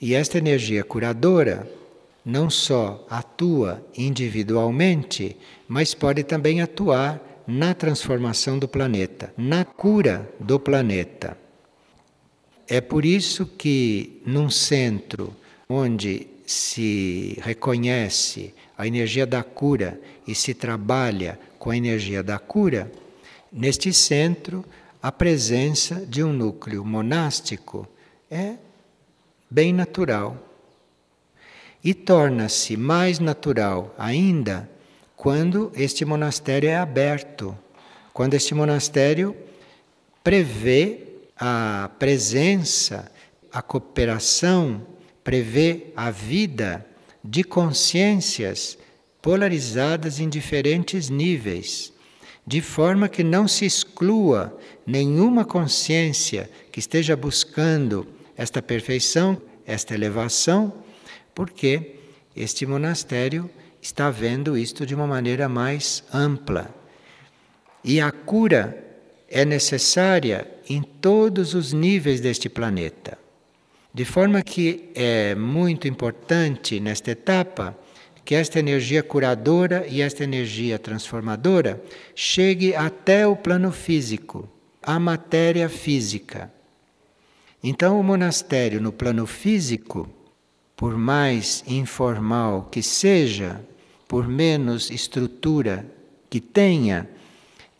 E 0.00 0.12
esta 0.12 0.38
energia 0.38 0.82
curadora 0.82 1.70
não 2.26 2.50
só 2.50 3.06
atua 3.08 3.80
individualmente, 3.96 5.36
mas 5.68 5.94
pode 5.94 6.24
também 6.24 6.60
atuar 6.60 7.20
na 7.46 7.74
transformação 7.74 8.58
do 8.58 8.66
planeta, 8.66 9.32
na 9.38 9.64
cura 9.64 10.28
do 10.40 10.58
planeta. 10.58 11.38
É 12.66 12.80
por 12.80 13.04
isso 13.04 13.46
que 13.46 14.20
num 14.26 14.50
centro 14.50 15.34
onde 15.68 16.26
se 16.44 17.38
reconhece 17.40 18.52
a 18.76 18.84
energia 18.84 19.24
da 19.24 19.44
cura 19.44 20.00
e 20.26 20.34
se 20.34 20.54
trabalha 20.54 21.38
com 21.56 21.70
a 21.70 21.76
energia 21.76 22.20
da 22.20 22.38
cura, 22.38 22.90
neste 23.52 23.92
centro 23.92 24.64
a 25.02 25.12
presença 25.12 26.04
de 26.06 26.22
um 26.22 26.32
núcleo 26.32 26.84
monástico 26.84 27.86
é 28.30 28.54
bem 29.50 29.72
natural. 29.72 30.36
E 31.82 31.94
torna-se 31.94 32.76
mais 32.76 33.18
natural 33.18 33.94
ainda 33.96 34.68
quando 35.16 35.70
este 35.74 36.04
monastério 36.04 36.68
é 36.68 36.76
aberto, 36.76 37.56
quando 38.12 38.34
este 38.34 38.54
monastério 38.54 39.36
prevê 40.24 41.06
a 41.38 41.90
presença, 41.98 43.10
a 43.52 43.62
cooperação, 43.62 44.84
prevê 45.22 45.92
a 45.96 46.10
vida 46.10 46.84
de 47.22 47.44
consciências 47.44 48.76
polarizadas 49.22 50.18
em 50.18 50.28
diferentes 50.28 51.08
níveis 51.08 51.92
de 52.48 52.62
forma 52.62 53.10
que 53.10 53.22
não 53.22 53.46
se 53.46 53.66
exclua 53.66 54.58
nenhuma 54.86 55.44
consciência 55.44 56.50
que 56.72 56.80
esteja 56.80 57.14
buscando 57.14 58.08
esta 58.34 58.62
perfeição, 58.62 59.36
esta 59.66 59.94
elevação, 59.94 60.72
porque 61.34 61.96
este 62.34 62.64
monastério 62.64 63.50
está 63.82 64.08
vendo 64.08 64.56
isto 64.56 64.86
de 64.86 64.94
uma 64.94 65.06
maneira 65.06 65.46
mais 65.46 66.02
ampla. 66.10 66.74
E 67.84 68.00
a 68.00 68.10
cura 68.10 68.82
é 69.28 69.44
necessária 69.44 70.48
em 70.70 70.80
todos 70.80 71.52
os 71.52 71.74
níveis 71.74 72.18
deste 72.18 72.48
planeta. 72.48 73.18
De 73.92 74.06
forma 74.06 74.40
que 74.40 74.88
é 74.94 75.34
muito 75.34 75.86
importante 75.86 76.80
nesta 76.80 77.10
etapa 77.10 77.76
que 78.28 78.34
esta 78.34 78.58
energia 78.58 79.02
curadora 79.02 79.86
e 79.88 80.02
esta 80.02 80.22
energia 80.22 80.78
transformadora 80.78 81.82
chegue 82.14 82.76
até 82.76 83.26
o 83.26 83.34
plano 83.34 83.72
físico, 83.72 84.46
a 84.82 85.00
matéria 85.00 85.66
física. 85.66 86.52
Então, 87.64 87.98
o 87.98 88.04
monastério 88.04 88.82
no 88.82 88.92
plano 88.92 89.26
físico, 89.26 90.06
por 90.76 90.94
mais 90.94 91.64
informal 91.66 92.68
que 92.70 92.82
seja, 92.82 93.64
por 94.06 94.28
menos 94.28 94.90
estrutura 94.90 95.86
que 96.28 96.38
tenha, 96.38 97.08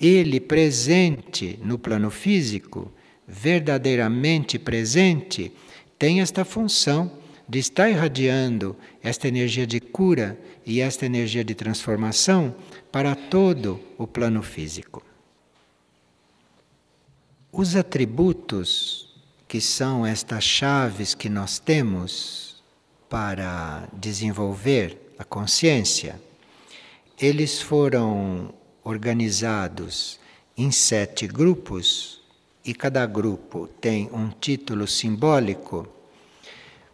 ele 0.01 0.41
presente 0.41 1.59
no 1.63 1.79
plano 1.79 2.11
físico, 2.11 2.91
verdadeiramente 3.27 4.59
presente, 4.59 5.53
tem 5.99 6.23
esta 6.23 6.43
função 6.43 7.18
de 7.49 7.59
estar 7.59 7.89
irradiando 7.89 8.77
esta 9.03 9.27
energia 9.27 9.67
de 9.67 9.81
cura 9.81 10.39
e 10.67 10.81
esta 10.81 11.07
energia 11.07 11.43
de 11.43 11.55
transformação 11.55 12.55
para 12.93 13.15
todo 13.15 13.81
o 13.97 14.07
plano 14.07 14.43
físico. 14.43 15.03
Os 17.51 17.75
atributos, 17.75 19.15
que 19.49 19.61
são 19.61 20.05
estas 20.05 20.45
chaves 20.45 21.15
que 21.15 21.31
nós 21.31 21.59
temos 21.59 22.63
para 23.09 23.89
desenvolver 23.95 25.15
a 25.19 25.25
consciência, 25.25 26.21
eles 27.19 27.61
foram 27.61 28.55
organizados 28.85 30.21
em 30.57 30.71
sete 30.71 31.27
grupos 31.27 32.21
e 32.65 32.75
cada 32.75 33.07
grupo 33.07 33.67
tem 33.81 34.11
um 34.13 34.29
título 34.29 34.87
simbólico, 34.87 35.89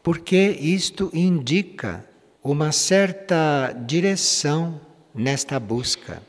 porque 0.05 0.59
isto 0.61 1.11
indica 1.15 2.05
uma 2.43 2.73
certa 2.73 3.75
direção 3.87 4.79
nesta 5.15 5.59
busca. 5.59 6.23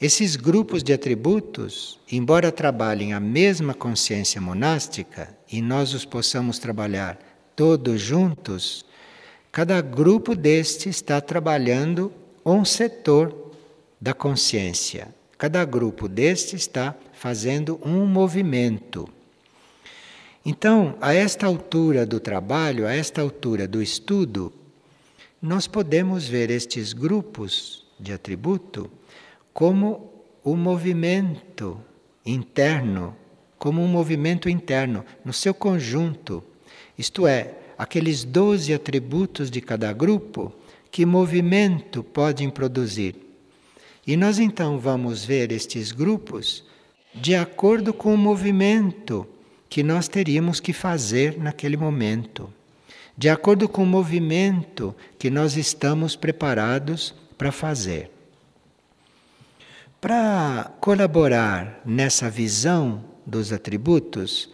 Esses 0.00 0.36
grupos 0.36 0.82
de 0.82 0.94
atributos, 0.94 2.00
embora 2.10 2.50
trabalhem 2.50 3.12
a 3.12 3.20
mesma 3.20 3.74
consciência 3.74 4.40
monástica 4.40 5.36
e 5.52 5.60
nós 5.60 5.92
os 5.92 6.06
possamos 6.06 6.58
trabalhar 6.58 7.18
todos 7.54 8.00
juntos, 8.00 8.86
cada 9.52 9.82
grupo 9.82 10.34
deste 10.34 10.88
está 10.88 11.20
trabalhando 11.20 12.10
um 12.42 12.64
setor 12.64 13.52
da 14.00 14.14
consciência. 14.14 15.08
Cada 15.36 15.62
grupo 15.66 16.08
deste 16.08 16.56
está 16.56 16.96
fazendo 17.12 17.78
um 17.84 18.06
movimento. 18.06 19.06
Então, 20.44 20.96
a 21.00 21.12
esta 21.12 21.46
altura 21.46 22.06
do 22.06 22.20
trabalho, 22.20 22.86
a 22.86 22.94
esta 22.94 23.20
altura 23.20 23.66
do 23.66 23.82
estudo, 23.82 24.52
nós 25.40 25.66
podemos 25.66 26.26
ver 26.26 26.50
estes 26.50 26.92
grupos 26.92 27.86
de 27.98 28.12
atributo 28.12 28.90
como 29.52 30.12
o 30.42 30.56
movimento 30.56 31.78
interno, 32.24 33.14
como 33.58 33.82
um 33.82 33.88
movimento 33.88 34.48
interno, 34.48 35.04
no 35.24 35.32
seu 35.32 35.52
conjunto. 35.52 36.42
Isto 36.96 37.26
é, 37.26 37.54
aqueles 37.76 38.24
doze 38.24 38.72
atributos 38.72 39.50
de 39.50 39.60
cada 39.60 39.92
grupo, 39.92 40.52
que 40.90 41.04
movimento 41.04 42.02
podem 42.02 42.48
produzir. 42.48 43.14
E 44.06 44.16
nós 44.16 44.38
então 44.38 44.78
vamos 44.78 45.24
ver 45.24 45.52
estes 45.52 45.92
grupos 45.92 46.64
de 47.14 47.34
acordo 47.34 47.92
com 47.92 48.14
o 48.14 48.18
movimento 48.18 49.26
que 49.68 49.82
nós 49.82 50.08
teríamos 50.08 50.60
que 50.60 50.72
fazer 50.72 51.38
naquele 51.38 51.76
momento, 51.76 52.52
de 53.16 53.28
acordo 53.28 53.68
com 53.68 53.82
o 53.82 53.86
movimento 53.86 54.94
que 55.18 55.30
nós 55.30 55.56
estamos 55.56 56.16
preparados 56.16 57.14
para 57.36 57.52
fazer. 57.52 58.10
Para 60.00 60.72
colaborar 60.80 61.80
nessa 61.84 62.30
visão 62.30 63.04
dos 63.26 63.52
atributos, 63.52 64.48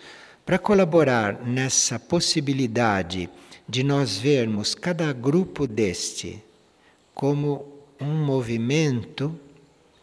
para 0.44 0.58
colaborar 0.58 1.42
nessa 1.44 1.98
possibilidade 1.98 3.28
de 3.68 3.82
nós 3.82 4.16
vermos 4.16 4.74
cada 4.74 5.12
grupo 5.12 5.66
deste 5.66 6.42
como 7.14 7.66
um 8.00 8.24
movimento 8.24 9.38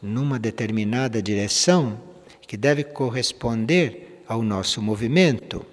numa 0.01 0.39
determinada 0.39 1.21
direção, 1.21 1.99
que 2.47 2.57
deve 2.57 2.83
corresponder 2.83 4.10
ao 4.31 4.41
nosso 4.41 4.81
movimento, 4.81 5.65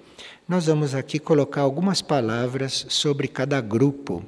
nós 0.45 0.65
vamos 0.65 0.93
aqui 0.93 1.17
colocar 1.17 1.61
algumas 1.61 2.01
palavras 2.01 2.85
sobre 2.89 3.25
cada 3.29 3.61
grupo, 3.61 4.21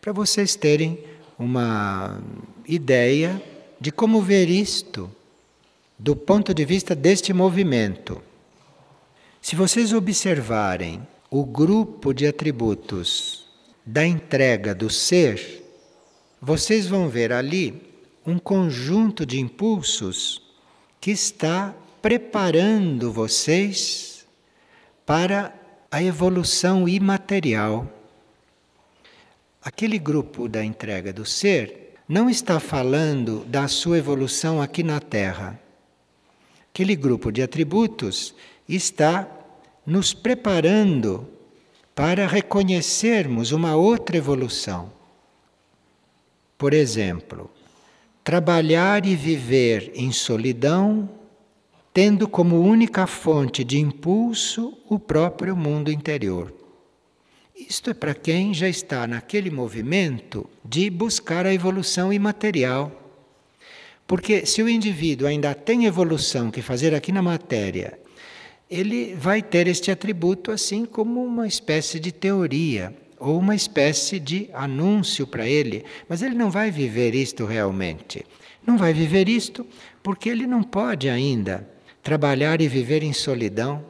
para 0.00 0.12
vocês 0.12 0.56
terem 0.56 0.98
uma 1.38 2.20
ideia 2.66 3.40
de 3.80 3.92
como 3.92 4.20
ver 4.20 4.48
isto 4.48 5.08
do 5.96 6.16
ponto 6.16 6.52
de 6.52 6.64
vista 6.64 6.92
deste 6.92 7.32
movimento. 7.32 8.20
Se 9.40 9.54
vocês 9.54 9.92
observarem 9.92 11.06
o 11.30 11.44
grupo 11.44 12.12
de 12.12 12.26
atributos 12.26 13.46
da 13.86 14.04
entrega 14.04 14.74
do 14.74 14.90
ser, 14.90 15.62
vocês 16.40 16.88
vão 16.88 17.08
ver 17.08 17.32
ali 17.32 17.80
um 18.26 18.40
conjunto 18.40 19.24
de 19.24 19.38
impulsos 19.38 20.42
que 21.00 21.12
está 21.12 21.72
preparando 22.02 23.12
vocês 23.12 24.26
para 25.06 25.54
a 25.88 26.02
evolução 26.02 26.88
imaterial. 26.88 27.88
Aquele 29.62 30.00
grupo 30.00 30.48
da 30.48 30.64
entrega 30.64 31.12
do 31.12 31.24
ser 31.24 31.94
não 32.08 32.28
está 32.28 32.58
falando 32.58 33.44
da 33.44 33.68
sua 33.68 33.98
evolução 33.98 34.60
aqui 34.60 34.82
na 34.82 34.98
Terra. 34.98 35.58
Aquele 36.72 36.96
grupo 36.96 37.30
de 37.30 37.40
atributos 37.40 38.34
está 38.68 39.28
nos 39.86 40.12
preparando 40.12 41.28
para 41.94 42.26
reconhecermos 42.26 43.52
uma 43.52 43.76
outra 43.76 44.16
evolução. 44.16 44.92
Por 46.58 46.74
exemplo, 46.74 47.50
trabalhar 48.24 49.06
e 49.06 49.14
viver 49.14 49.92
em 49.94 50.10
solidão, 50.10 51.08
tendo 51.92 52.26
como 52.26 52.60
única 52.60 53.06
fonte 53.06 53.62
de 53.62 53.78
impulso 53.78 54.78
o 54.88 54.98
próprio 54.98 55.54
mundo 55.54 55.90
interior. 55.90 56.52
Isto 57.54 57.90
é 57.90 57.94
para 57.94 58.14
quem 58.14 58.54
já 58.54 58.66
está 58.66 59.06
naquele 59.06 59.50
movimento 59.50 60.48
de 60.64 60.88
buscar 60.88 61.44
a 61.44 61.52
evolução 61.52 62.10
imaterial. 62.10 62.90
Porque 64.06 64.46
se 64.46 64.62
o 64.62 64.68
indivíduo 64.68 65.28
ainda 65.28 65.54
tem 65.54 65.84
evolução 65.84 66.50
que 66.50 66.62
fazer 66.62 66.94
aqui 66.94 67.12
na 67.12 67.22
matéria, 67.22 67.98
ele 68.70 69.14
vai 69.14 69.42
ter 69.42 69.66
este 69.66 69.90
atributo 69.90 70.50
assim 70.50 70.86
como 70.86 71.22
uma 71.22 71.46
espécie 71.46 72.00
de 72.00 72.10
teoria 72.10 72.96
ou 73.20 73.38
uma 73.38 73.54
espécie 73.54 74.18
de 74.18 74.48
anúncio 74.54 75.26
para 75.26 75.46
ele, 75.46 75.84
mas 76.08 76.22
ele 76.22 76.34
não 76.34 76.50
vai 76.50 76.70
viver 76.70 77.14
isto 77.14 77.44
realmente. 77.44 78.24
Não 78.66 78.78
vai 78.78 78.94
viver 78.94 79.28
isto 79.28 79.66
porque 80.02 80.28
ele 80.28 80.46
não 80.46 80.62
pode 80.62 81.08
ainda 81.08 81.71
trabalhar 82.02 82.60
e 82.60 82.68
viver 82.68 83.02
em 83.02 83.12
solidão. 83.12 83.84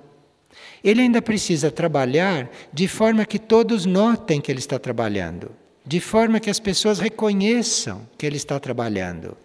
Ele 0.84 1.02
ainda 1.02 1.22
precisa 1.22 1.70
trabalhar 1.70 2.50
de 2.72 2.86
forma 2.88 3.24
que 3.24 3.38
todos 3.38 3.86
notem 3.86 4.40
que 4.40 4.50
ele 4.50 4.58
está 4.58 4.78
trabalhando, 4.78 5.50
de 5.86 6.00
forma 6.00 6.40
que 6.40 6.50
as 6.50 6.60
pessoas 6.60 6.98
reconheçam 6.98 8.06
que 8.18 8.26
ele 8.26 8.36
está 8.36 8.58
trabalhando. 8.60 9.36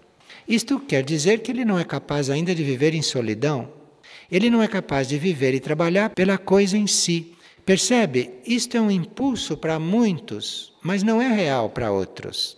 Isto 0.48 0.80
quer 0.80 1.04
dizer 1.04 1.42
que 1.42 1.52
ele 1.52 1.66
não 1.66 1.78
é 1.78 1.84
capaz 1.84 2.30
ainda 2.30 2.56
de 2.56 2.64
viver 2.64 2.94
em 2.94 3.02
solidão. 3.02 3.70
Ele 4.32 4.50
não 4.50 4.64
é 4.64 4.68
capaz 4.68 5.08
de 5.08 5.18
viver 5.18 5.54
e 5.54 5.60
trabalhar 5.60 6.10
pela 6.12 6.38
coisa 6.38 6.78
em 6.78 6.88
si. 6.88 7.34
Percebe? 7.66 8.32
Isto 8.46 8.78
é 8.78 8.82
um 8.82 8.90
impulso 8.90 9.58
para 9.58 9.78
muitos, 9.78 10.74
mas 10.82 11.04
não 11.04 11.22
é 11.22 11.28
real 11.28 11.70
para 11.70 11.92
outros. 11.92 12.58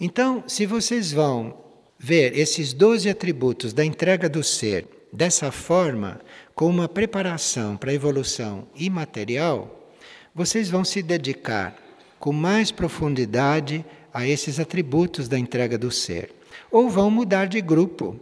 Então, 0.00 0.42
se 0.46 0.64
vocês 0.64 1.12
vão 1.12 1.54
ver 2.02 2.34
esses 2.38 2.72
12 2.72 3.10
atributos 3.10 3.74
da 3.74 3.84
entrega 3.84 4.26
do 4.26 4.42
ser 4.42 4.88
dessa 5.12 5.52
forma, 5.52 6.18
com 6.54 6.66
uma 6.66 6.88
preparação 6.88 7.76
para 7.76 7.90
a 7.90 7.94
evolução 7.94 8.66
imaterial, 8.74 9.92
vocês 10.34 10.70
vão 10.70 10.82
se 10.82 11.02
dedicar 11.02 11.76
com 12.18 12.32
mais 12.32 12.70
profundidade 12.70 13.84
a 14.14 14.26
esses 14.26 14.58
atributos 14.58 15.28
da 15.28 15.38
entrega 15.38 15.76
do 15.76 15.90
ser. 15.90 16.32
ou 16.72 16.88
vão 16.88 17.10
mudar 17.10 17.46
de 17.46 17.60
grupo, 17.60 18.18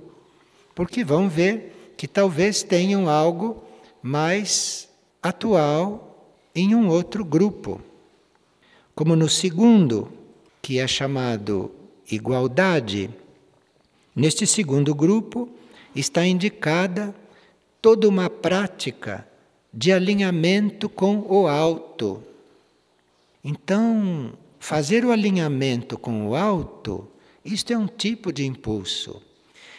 porque 0.74 1.04
vão 1.04 1.28
ver 1.28 1.92
que 1.96 2.06
talvez 2.06 2.62
tenham 2.62 3.08
algo 3.08 3.62
mais 4.02 4.88
atual 5.22 6.32
em 6.54 6.74
um 6.74 6.88
outro 6.88 7.24
grupo. 7.24 7.80
Como 8.94 9.14
no 9.14 9.28
segundo, 9.28 10.10
que 10.62 10.78
é 10.78 10.86
chamado 10.86 11.70
igualdade, 12.10 13.10
neste 14.18 14.48
segundo 14.48 14.92
grupo 14.94 15.48
está 15.94 16.26
indicada 16.26 17.14
toda 17.80 18.08
uma 18.08 18.28
prática 18.28 19.26
de 19.72 19.92
alinhamento 19.92 20.88
com 20.88 21.24
o 21.28 21.46
alto. 21.46 22.20
Então, 23.44 24.32
fazer 24.58 25.04
o 25.04 25.12
alinhamento 25.12 25.96
com 25.96 26.26
o 26.26 26.34
alto, 26.34 27.06
isto 27.44 27.72
é 27.72 27.78
um 27.78 27.86
tipo 27.86 28.32
de 28.32 28.44
impulso. 28.44 29.22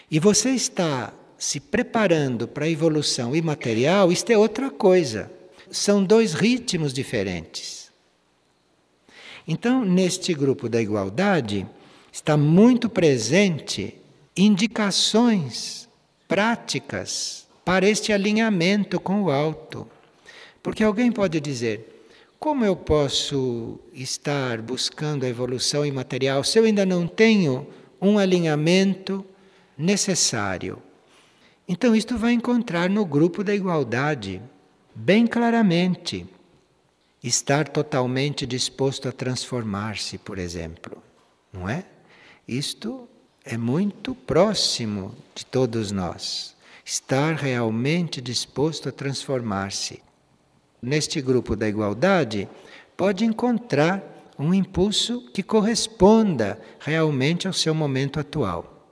E 0.09 0.19
você 0.19 0.51
está 0.51 1.13
se 1.37 1.59
preparando 1.59 2.47
para 2.47 2.63
a 2.63 2.69
evolução 2.69 3.35
imaterial, 3.35 4.09
isto 4.09 4.31
é 4.31 4.37
outra 4.37 4.71
coisa. 4.71 5.29
São 5.69 6.01
dois 6.01 6.33
ritmos 6.33 6.93
diferentes. 6.93 7.91
Então, 9.45 9.83
neste 9.83 10.33
grupo 10.33 10.69
da 10.69 10.81
igualdade, 10.81 11.67
está 12.11 12.37
muito 12.37 12.89
presente 12.89 13.98
indicações 14.39 15.89
práticas 16.27 17.45
para 17.65 17.89
este 17.89 18.13
alinhamento 18.13 18.99
com 18.99 19.23
o 19.23 19.31
alto. 19.31 19.85
Porque 20.63 20.83
alguém 20.83 21.11
pode 21.11 21.41
dizer: 21.41 22.05
como 22.39 22.63
eu 22.63 22.75
posso 22.75 23.79
estar 23.93 24.61
buscando 24.61 25.25
a 25.25 25.29
evolução 25.29 25.85
imaterial 25.85 26.43
se 26.43 26.57
eu 26.57 26.63
ainda 26.63 26.85
não 26.85 27.05
tenho 27.05 27.67
um 28.01 28.17
alinhamento 28.17 29.25
necessário? 29.77 30.81
Então, 31.67 31.93
isto 31.93 32.17
vai 32.17 32.31
encontrar 32.31 32.89
no 32.89 33.05
grupo 33.05 33.43
da 33.43 33.53
igualdade, 33.53 34.41
bem 34.95 35.27
claramente. 35.27 36.25
Estar 37.21 37.67
totalmente 37.67 38.45
disposto 38.45 39.09
a 39.09 39.11
transformar-se, 39.11 40.17
por 40.17 40.39
exemplo, 40.39 41.03
não 41.51 41.67
é? 41.67 41.83
Isto 42.47 43.08
é 43.51 43.57
muito 43.57 44.13
próximo 44.13 45.15
de 45.33 45.43
todos 45.43 45.91
nós 45.91 46.55
estar 46.85 47.33
realmente 47.33 48.21
disposto 48.21 48.89
a 48.89 48.91
transformar-se. 48.91 50.03
Neste 50.79 51.19
grupo 51.19 51.55
da 51.55 51.67
igualdade, 51.67 52.47
pode 52.95 53.25
encontrar 53.25 54.03
um 54.37 54.53
impulso 54.53 55.21
que 55.33 55.41
corresponda 55.41 56.61
realmente 56.79 57.47
ao 57.47 57.53
seu 57.53 57.73
momento 57.73 58.19
atual. 58.19 58.87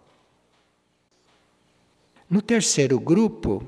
No 2.27 2.41
terceiro 2.41 2.99
grupo, 2.99 3.63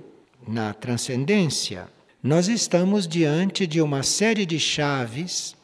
na 0.47 0.73
transcendência, 0.73 1.87
nós 2.21 2.47
estamos 2.47 3.07
diante 3.07 3.67
de 3.67 3.79
uma 3.79 4.01
série 4.01 4.45
de 4.45 4.59
chaves 4.59 5.55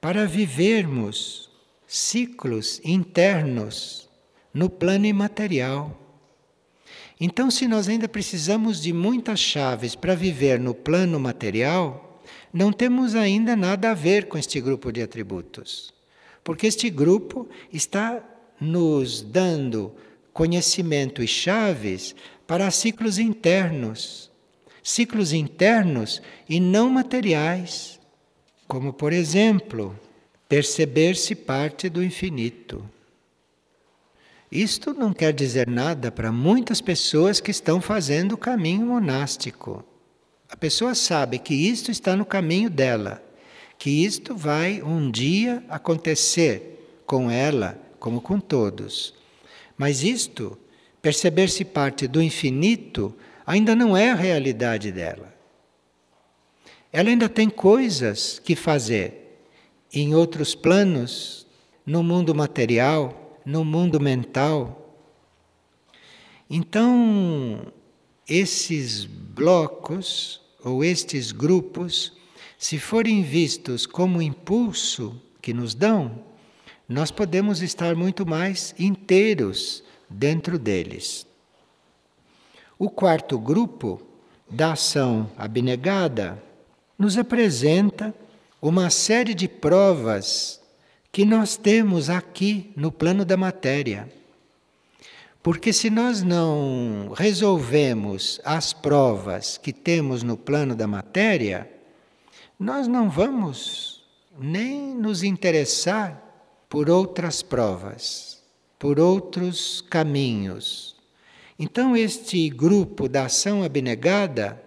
para 0.00 0.24
vivermos 0.24 1.50
ciclos 1.84 2.80
internos 2.84 4.07
no 4.52 4.70
plano 4.70 5.06
imaterial. 5.06 5.96
Então, 7.20 7.50
se 7.50 7.66
nós 7.66 7.88
ainda 7.88 8.08
precisamos 8.08 8.80
de 8.80 8.92
muitas 8.92 9.40
chaves 9.40 9.94
para 9.94 10.14
viver 10.14 10.60
no 10.60 10.72
plano 10.72 11.18
material, 11.18 12.20
não 12.52 12.72
temos 12.72 13.14
ainda 13.14 13.56
nada 13.56 13.90
a 13.90 13.94
ver 13.94 14.28
com 14.28 14.38
este 14.38 14.60
grupo 14.60 14.92
de 14.92 15.02
atributos. 15.02 15.92
Porque 16.44 16.66
este 16.66 16.88
grupo 16.88 17.48
está 17.72 18.22
nos 18.60 19.20
dando 19.20 19.92
conhecimento 20.32 21.22
e 21.22 21.26
chaves 21.26 22.14
para 22.46 22.70
ciclos 22.70 23.18
internos. 23.18 24.30
Ciclos 24.82 25.32
internos 25.32 26.22
e 26.48 26.60
não 26.60 26.88
materiais. 26.88 27.98
Como, 28.66 28.92
por 28.92 29.12
exemplo, 29.12 29.98
perceber-se 30.48 31.34
parte 31.34 31.88
do 31.88 32.02
infinito 32.02 32.88
isto 34.50 34.94
não 34.94 35.12
quer 35.12 35.32
dizer 35.32 35.68
nada 35.68 36.10
para 36.10 36.32
muitas 36.32 36.80
pessoas 36.80 37.38
que 37.38 37.50
estão 37.50 37.80
fazendo 37.80 38.32
o 38.32 38.38
caminho 38.38 38.86
monástico. 38.86 39.84
A 40.48 40.56
pessoa 40.56 40.94
sabe 40.94 41.38
que 41.38 41.54
isto 41.54 41.90
está 41.90 42.16
no 42.16 42.24
caminho 42.24 42.70
dela, 42.70 43.22
que 43.76 44.04
isto 44.04 44.34
vai 44.34 44.82
um 44.82 45.10
dia 45.10 45.62
acontecer 45.68 47.02
com 47.04 47.30
ela, 47.30 47.78
como 48.00 48.22
com 48.22 48.40
todos. 48.40 49.14
Mas 49.76 50.02
isto, 50.02 50.58
perceber-se 51.02 51.64
parte 51.64 52.06
do 52.06 52.22
infinito, 52.22 53.14
ainda 53.46 53.76
não 53.76 53.94
é 53.94 54.10
a 54.10 54.14
realidade 54.14 54.90
dela. 54.90 55.34
Ela 56.90 57.10
ainda 57.10 57.28
tem 57.28 57.50
coisas 57.50 58.38
que 58.42 58.56
fazer 58.56 59.40
em 59.92 60.14
outros 60.14 60.54
planos, 60.54 61.46
no 61.84 62.02
mundo 62.02 62.34
material 62.34 63.27
no 63.48 63.64
mundo 63.64 63.98
mental. 63.98 64.94
Então, 66.50 67.72
esses 68.28 69.06
blocos 69.06 70.42
ou 70.62 70.84
estes 70.84 71.32
grupos, 71.32 72.12
se 72.58 72.78
forem 72.78 73.22
vistos 73.22 73.86
como 73.86 74.20
impulso 74.20 75.18
que 75.40 75.54
nos 75.54 75.74
dão, 75.74 76.22
nós 76.86 77.10
podemos 77.10 77.62
estar 77.62 77.96
muito 77.96 78.26
mais 78.26 78.74
inteiros 78.78 79.82
dentro 80.10 80.58
deles. 80.58 81.26
O 82.78 82.90
quarto 82.90 83.38
grupo, 83.38 84.02
da 84.50 84.72
ação 84.72 85.30
abnegada, 85.38 86.42
nos 86.98 87.16
apresenta 87.16 88.14
uma 88.60 88.90
série 88.90 89.32
de 89.32 89.48
provas 89.48 90.60
que 91.10 91.24
nós 91.24 91.56
temos 91.56 92.10
aqui 92.10 92.72
no 92.76 92.92
plano 92.92 93.24
da 93.24 93.36
matéria. 93.36 94.08
Porque 95.42 95.72
se 95.72 95.88
nós 95.88 96.22
não 96.22 97.12
resolvemos 97.16 98.40
as 98.44 98.72
provas 98.72 99.56
que 99.56 99.72
temos 99.72 100.22
no 100.22 100.36
plano 100.36 100.74
da 100.74 100.86
matéria, 100.86 101.70
nós 102.58 102.86
não 102.86 103.08
vamos 103.08 104.04
nem 104.38 104.94
nos 104.94 105.22
interessar 105.22 106.22
por 106.68 106.90
outras 106.90 107.42
provas, 107.42 108.42
por 108.78 109.00
outros 109.00 109.80
caminhos. 109.80 110.96
Então, 111.58 111.96
este 111.96 112.48
grupo 112.48 113.08
da 113.08 113.24
ação 113.24 113.64
abnegada 113.64 114.62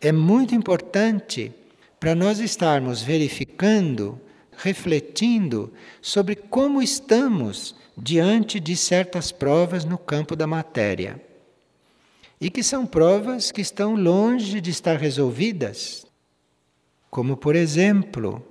é 0.00 0.12
muito 0.12 0.54
importante 0.54 1.52
para 1.98 2.14
nós 2.14 2.38
estarmos 2.38 3.02
verificando 3.02 4.20
refletindo 4.56 5.72
sobre 6.00 6.36
como 6.36 6.82
estamos 6.82 7.74
diante 7.96 8.58
de 8.58 8.76
certas 8.76 9.30
provas 9.30 9.84
no 9.84 9.98
campo 9.98 10.34
da 10.34 10.46
matéria. 10.46 11.20
E 12.40 12.50
que 12.50 12.62
são 12.62 12.84
provas 12.84 13.52
que 13.52 13.60
estão 13.60 13.94
longe 13.94 14.60
de 14.60 14.70
estar 14.70 14.96
resolvidas. 14.98 16.04
Como, 17.10 17.36
por 17.36 17.54
exemplo, 17.54 18.44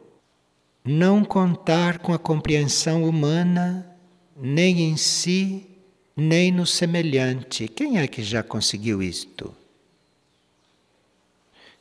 não 0.83 1.23
contar 1.23 1.99
com 1.99 2.13
a 2.13 2.19
compreensão 2.19 3.03
humana 3.03 3.89
nem 4.35 4.81
em 4.81 4.97
si, 4.97 5.67
nem 6.15 6.51
no 6.51 6.65
semelhante. 6.65 7.67
Quem 7.67 7.99
é 7.99 8.07
que 8.07 8.23
já 8.23 8.41
conseguiu 8.41 9.01
isto? 9.01 9.53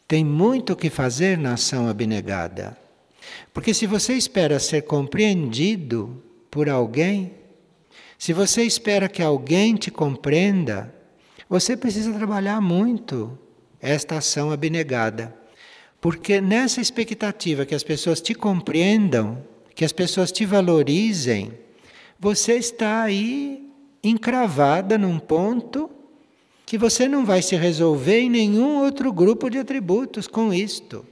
Tem 0.07 0.25
muito 0.25 0.75
o 0.75 0.77
que 0.77 0.91
fazer 0.91 1.39
na 1.39 1.55
ação 1.55 1.89
abnegada. 1.89 2.77
Porque 3.53 3.73
se 3.75 3.87
você 3.87 4.15
espera 4.15 4.59
ser 4.59 4.83
compreendido 4.83 6.23
por 6.51 6.69
alguém, 6.69 7.33
se 8.19 8.33
você 8.33 8.63
espera 8.63 9.09
que 9.09 9.23
alguém 9.23 9.75
te 9.75 9.91
compreenda, 9.91 10.95
você 11.49 11.77
precisa 11.77 12.13
trabalhar 12.13 12.61
muito 12.61 13.39
esta 13.81 14.19
ação 14.19 14.53
abnegada. 14.53 15.35
Porque 16.01 16.41
nessa 16.41 16.81
expectativa 16.81 17.67
que 17.67 17.75
as 17.75 17.83
pessoas 17.83 18.21
te 18.21 18.35
compreendam, 18.35 19.43
que 19.75 19.85
as 19.85 19.93
pessoas 19.93 20.33
te 20.33 20.45
valorizem, 20.45 21.53
você 22.19 22.55
está 22.55 23.03
aí 23.03 23.69
encravada 24.03 24.97
num 24.99 25.19
ponto 25.19 25.91
que 26.65 26.79
você 26.79 27.07
não 27.09 27.25
vai 27.25 27.43
se 27.43 27.57
resolver 27.57 28.21
em 28.21 28.31
nenhum 28.31 28.83
outro 28.83 29.13
grupo 29.13 29.51
de 29.51 29.59
atributos 29.59 30.27
com 30.27 30.55
isto. 30.55 31.05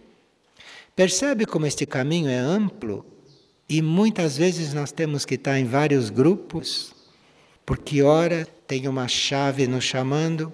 Percebe 0.94 1.46
como 1.46 1.66
este 1.66 1.86
caminho 1.86 2.28
é 2.28 2.38
amplo 2.38 3.04
e 3.68 3.80
muitas 3.80 4.36
vezes 4.36 4.74
nós 4.74 4.90
temos 4.90 5.24
que 5.24 5.36
estar 5.36 5.58
em 5.58 5.64
vários 5.64 6.10
grupos, 6.10 6.92
porque 7.64 8.02
ora 8.02 8.46
tem 8.66 8.88
uma 8.88 9.06
chave 9.06 9.66
nos 9.68 9.84
chamando, 9.84 10.52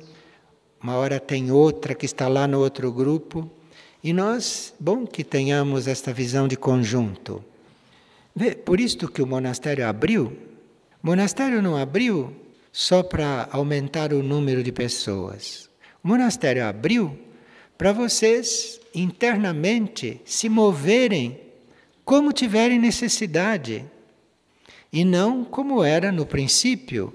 uma 0.83 0.97
hora 0.97 1.19
tem 1.19 1.51
outra 1.51 1.95
que 1.95 2.05
está 2.05 2.29
lá 2.29 2.47
no 2.47 2.61
outro 2.61 2.93
grupo, 2.93 3.51
e 4.05 4.13
nós, 4.13 4.75
bom 4.79 5.07
que 5.07 5.25
tenhamos 5.25 5.89
esta 5.89 6.13
visão 6.13 6.47
de 6.47 6.57
conjunto. 6.57 7.43
Por 8.65 8.79
isto 8.79 9.09
que 9.09 9.23
o 9.23 9.27
monastério 9.27 9.89
abriu. 9.89 10.27
O 11.03 11.07
monastério 11.07 11.63
não 11.63 11.77
abriu 11.77 12.37
só 12.71 13.03
para 13.03 13.49
aumentar 13.51 14.13
o 14.13 14.23
número 14.23 14.63
de 14.63 14.71
pessoas. 14.71 15.71
O 16.05 16.09
monastério 16.09 16.67
abriu 16.67 17.19
para 17.77 17.93
vocês 17.93 18.81
internamente 18.95 20.21
se 20.25 20.49
moverem 20.49 21.41
como 22.05 22.33
tiverem 22.33 22.79
necessidade 22.79 23.85
e 24.93 25.05
não 25.05 25.45
como 25.45 25.83
era 25.85 26.11
no 26.11 26.25
princípio, 26.25 27.13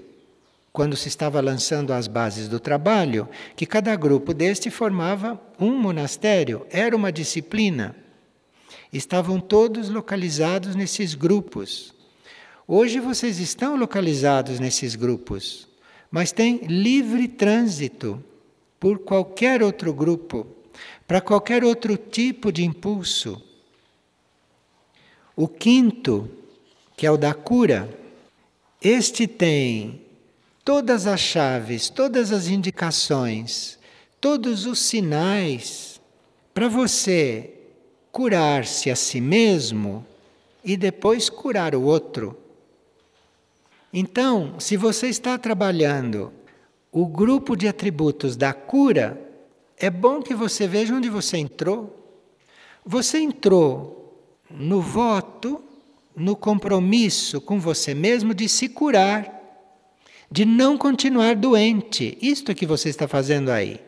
quando 0.72 0.96
se 0.96 1.08
estava 1.08 1.40
lançando 1.40 1.92
as 1.92 2.06
bases 2.06 2.48
do 2.48 2.60
trabalho, 2.60 3.28
que 3.56 3.66
cada 3.66 3.94
grupo 3.96 4.32
deste 4.32 4.70
formava 4.70 5.40
um 5.58 5.78
monastério, 5.78 6.66
era 6.70 6.94
uma 6.96 7.10
disciplina. 7.10 7.94
Estavam 8.92 9.40
todos 9.40 9.88
localizados 9.88 10.74
nesses 10.74 11.14
grupos. 11.14 11.92
Hoje 12.68 13.00
vocês 13.00 13.40
estão 13.40 13.76
localizados 13.76 14.60
nesses 14.60 14.94
grupos, 14.94 15.68
mas 16.10 16.30
tem 16.30 16.58
livre 16.66 17.26
trânsito 17.26 18.22
por 18.82 18.98
qualquer 18.98 19.62
outro 19.62 19.94
grupo, 19.94 20.44
para 21.06 21.20
qualquer 21.20 21.62
outro 21.62 21.96
tipo 21.96 22.50
de 22.50 22.64
impulso. 22.64 23.40
O 25.36 25.46
quinto, 25.46 26.28
que 26.96 27.06
é 27.06 27.10
o 27.12 27.16
da 27.16 27.32
cura, 27.32 27.88
este 28.80 29.28
tem 29.28 30.02
todas 30.64 31.06
as 31.06 31.20
chaves, 31.20 31.88
todas 31.88 32.32
as 32.32 32.48
indicações, 32.48 33.78
todos 34.20 34.66
os 34.66 34.80
sinais 34.80 36.00
para 36.52 36.66
você 36.66 37.54
curar-se 38.10 38.90
a 38.90 38.96
si 38.96 39.20
mesmo 39.20 40.04
e 40.64 40.76
depois 40.76 41.30
curar 41.30 41.76
o 41.76 41.82
outro. 41.82 42.36
Então, 43.92 44.58
se 44.58 44.76
você 44.76 45.06
está 45.06 45.38
trabalhando 45.38 46.32
o 46.92 47.06
grupo 47.06 47.56
de 47.56 47.66
atributos 47.66 48.36
da 48.36 48.52
cura, 48.52 49.18
é 49.78 49.88
bom 49.88 50.20
que 50.20 50.34
você 50.34 50.68
veja 50.68 50.94
onde 50.94 51.08
você 51.08 51.38
entrou. 51.38 51.98
Você 52.84 53.18
entrou 53.18 54.22
no 54.50 54.82
voto, 54.82 55.62
no 56.14 56.36
compromisso 56.36 57.40
com 57.40 57.58
você 57.58 57.94
mesmo 57.94 58.34
de 58.34 58.46
se 58.46 58.68
curar, 58.68 59.40
de 60.30 60.44
não 60.44 60.76
continuar 60.76 61.34
doente. 61.34 62.18
Isto 62.20 62.54
que 62.54 62.66
você 62.66 62.90
está 62.90 63.08
fazendo 63.08 63.50
aí. 63.50 63.80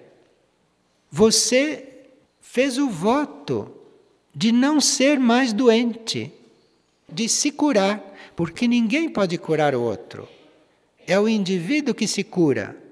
Você 1.11 1.87
fez 2.41 2.79
o 2.79 2.89
voto 2.89 3.71
de 4.35 4.51
não 4.51 4.81
ser 4.81 5.21
mais 5.21 5.53
doente, 5.53 6.33
de 7.09 7.29
se 7.29 7.53
curar 7.53 8.03
porque 8.35 8.67
ninguém 8.67 9.09
pode 9.09 9.37
curar 9.39 9.75
o 9.75 9.83
outro. 9.83 10.27
É 11.07 11.21
o 11.21 11.29
indivíduo 11.29 11.95
que 11.95 12.07
se 12.07 12.25
cura. 12.25 12.84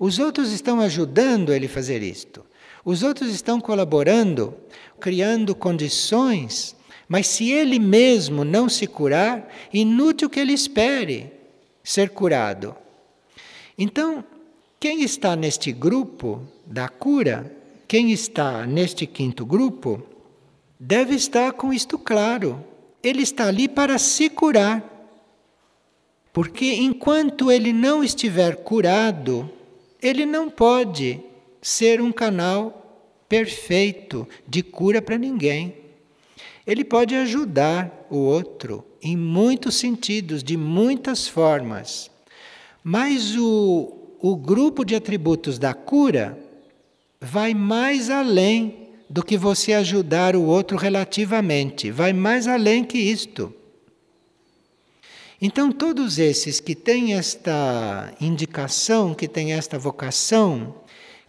Os 0.00 0.18
outros 0.18 0.50
estão 0.50 0.80
ajudando 0.80 1.52
ele 1.52 1.66
a 1.66 1.68
fazer 1.68 2.02
isto. 2.02 2.44
Os 2.84 3.04
outros 3.04 3.32
estão 3.32 3.60
colaborando, 3.60 4.52
criando 4.98 5.54
condições, 5.54 6.74
mas 7.06 7.28
se 7.28 7.50
ele 7.50 7.78
mesmo 7.78 8.44
não 8.44 8.68
se 8.68 8.86
curar, 8.88 9.48
inútil 9.72 10.28
que 10.28 10.40
ele 10.40 10.52
espere 10.52 11.30
ser 11.84 12.10
curado. 12.10 12.74
Então, 13.78 14.24
quem 14.80 15.02
está 15.02 15.36
neste 15.36 15.70
grupo 15.70 16.42
da 16.66 16.88
cura, 16.88 17.54
quem 17.86 18.10
está 18.10 18.66
neste 18.66 19.06
quinto 19.06 19.46
grupo, 19.46 20.02
deve 20.78 21.14
estar 21.14 21.52
com 21.52 21.72
isto 21.72 21.96
claro 21.98 22.64
ele 23.02 23.22
está 23.22 23.46
ali 23.46 23.68
para 23.68 23.98
se 23.98 24.28
curar. 24.28 24.84
Porque 26.32 26.74
enquanto 26.74 27.50
ele 27.50 27.72
não 27.72 28.04
estiver 28.04 28.56
curado, 28.56 29.50
ele 30.02 30.24
não 30.24 30.48
pode 30.48 31.20
ser 31.60 32.00
um 32.00 32.12
canal 32.12 32.80
perfeito 33.28 34.26
de 34.46 34.62
cura 34.62 35.00
para 35.00 35.18
ninguém. 35.18 35.74
Ele 36.66 36.84
pode 36.84 37.14
ajudar 37.14 38.06
o 38.10 38.16
outro 38.16 38.84
em 39.02 39.16
muitos 39.16 39.76
sentidos, 39.76 40.42
de 40.42 40.56
muitas 40.56 41.26
formas. 41.26 42.10
Mas 42.82 43.36
o, 43.36 43.92
o 44.20 44.36
grupo 44.36 44.84
de 44.84 44.94
atributos 44.94 45.58
da 45.58 45.74
cura 45.74 46.38
vai 47.20 47.54
mais 47.54 48.10
além 48.10 48.88
do 49.08 49.24
que 49.24 49.36
você 49.36 49.72
ajudar 49.72 50.36
o 50.36 50.44
outro 50.44 50.76
relativamente. 50.76 51.90
Vai 51.90 52.12
mais 52.12 52.46
além 52.46 52.84
que 52.84 52.98
isto. 52.98 53.52
Então, 55.42 55.72
todos 55.72 56.18
esses 56.18 56.60
que 56.60 56.74
têm 56.74 57.14
esta 57.14 58.12
indicação, 58.20 59.14
que 59.14 59.26
têm 59.26 59.54
esta 59.54 59.78
vocação, 59.78 60.74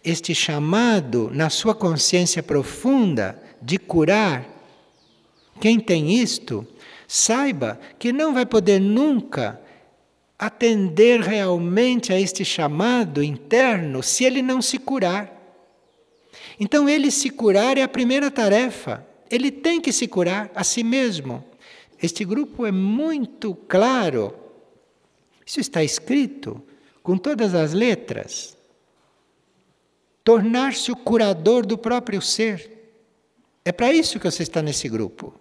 este 0.04 0.34
chamado 0.34 1.30
na 1.32 1.48
sua 1.48 1.74
consciência 1.74 2.42
profunda 2.42 3.42
de 3.62 3.78
curar, 3.78 4.46
quem 5.58 5.80
tem 5.80 6.12
isto, 6.12 6.66
saiba 7.08 7.80
que 7.98 8.12
não 8.12 8.34
vai 8.34 8.44
poder 8.44 8.80
nunca 8.80 9.58
atender 10.38 11.20
realmente 11.20 12.12
a 12.12 12.20
este 12.20 12.44
chamado 12.44 13.22
interno 13.22 14.02
se 14.02 14.24
ele 14.24 14.42
não 14.42 14.60
se 14.60 14.78
curar. 14.78 15.40
Então, 16.60 16.86
ele 16.86 17.10
se 17.10 17.30
curar 17.30 17.78
é 17.78 17.82
a 17.82 17.88
primeira 17.88 18.30
tarefa. 18.30 19.06
Ele 19.30 19.50
tem 19.50 19.80
que 19.80 19.90
se 19.90 20.06
curar 20.06 20.50
a 20.54 20.62
si 20.62 20.84
mesmo. 20.84 21.42
Este 22.02 22.24
grupo 22.24 22.66
é 22.66 22.72
muito 22.72 23.54
claro. 23.54 24.34
Isso 25.46 25.60
está 25.60 25.84
escrito 25.84 26.60
com 27.02 27.16
todas 27.16 27.54
as 27.54 27.72
letras. 27.72 28.56
Tornar-se 30.24 30.90
o 30.90 30.96
curador 30.96 31.64
do 31.64 31.78
próprio 31.78 32.20
ser. 32.20 32.70
É 33.64 33.70
para 33.70 33.92
isso 33.92 34.18
que 34.18 34.28
você 34.28 34.42
está 34.42 34.60
nesse 34.60 34.88
grupo. 34.88 35.32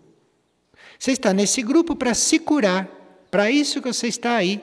Você 1.00 1.12
está 1.13 1.34
nesse 1.34 1.63
grupo 1.63 1.95
para 1.95 2.13
se 2.13 2.38
curar. 2.38 2.88
Para 3.32 3.50
isso 3.50 3.82
que 3.82 3.91
você 3.91 4.08
está 4.08 4.36
aí. 4.36 4.62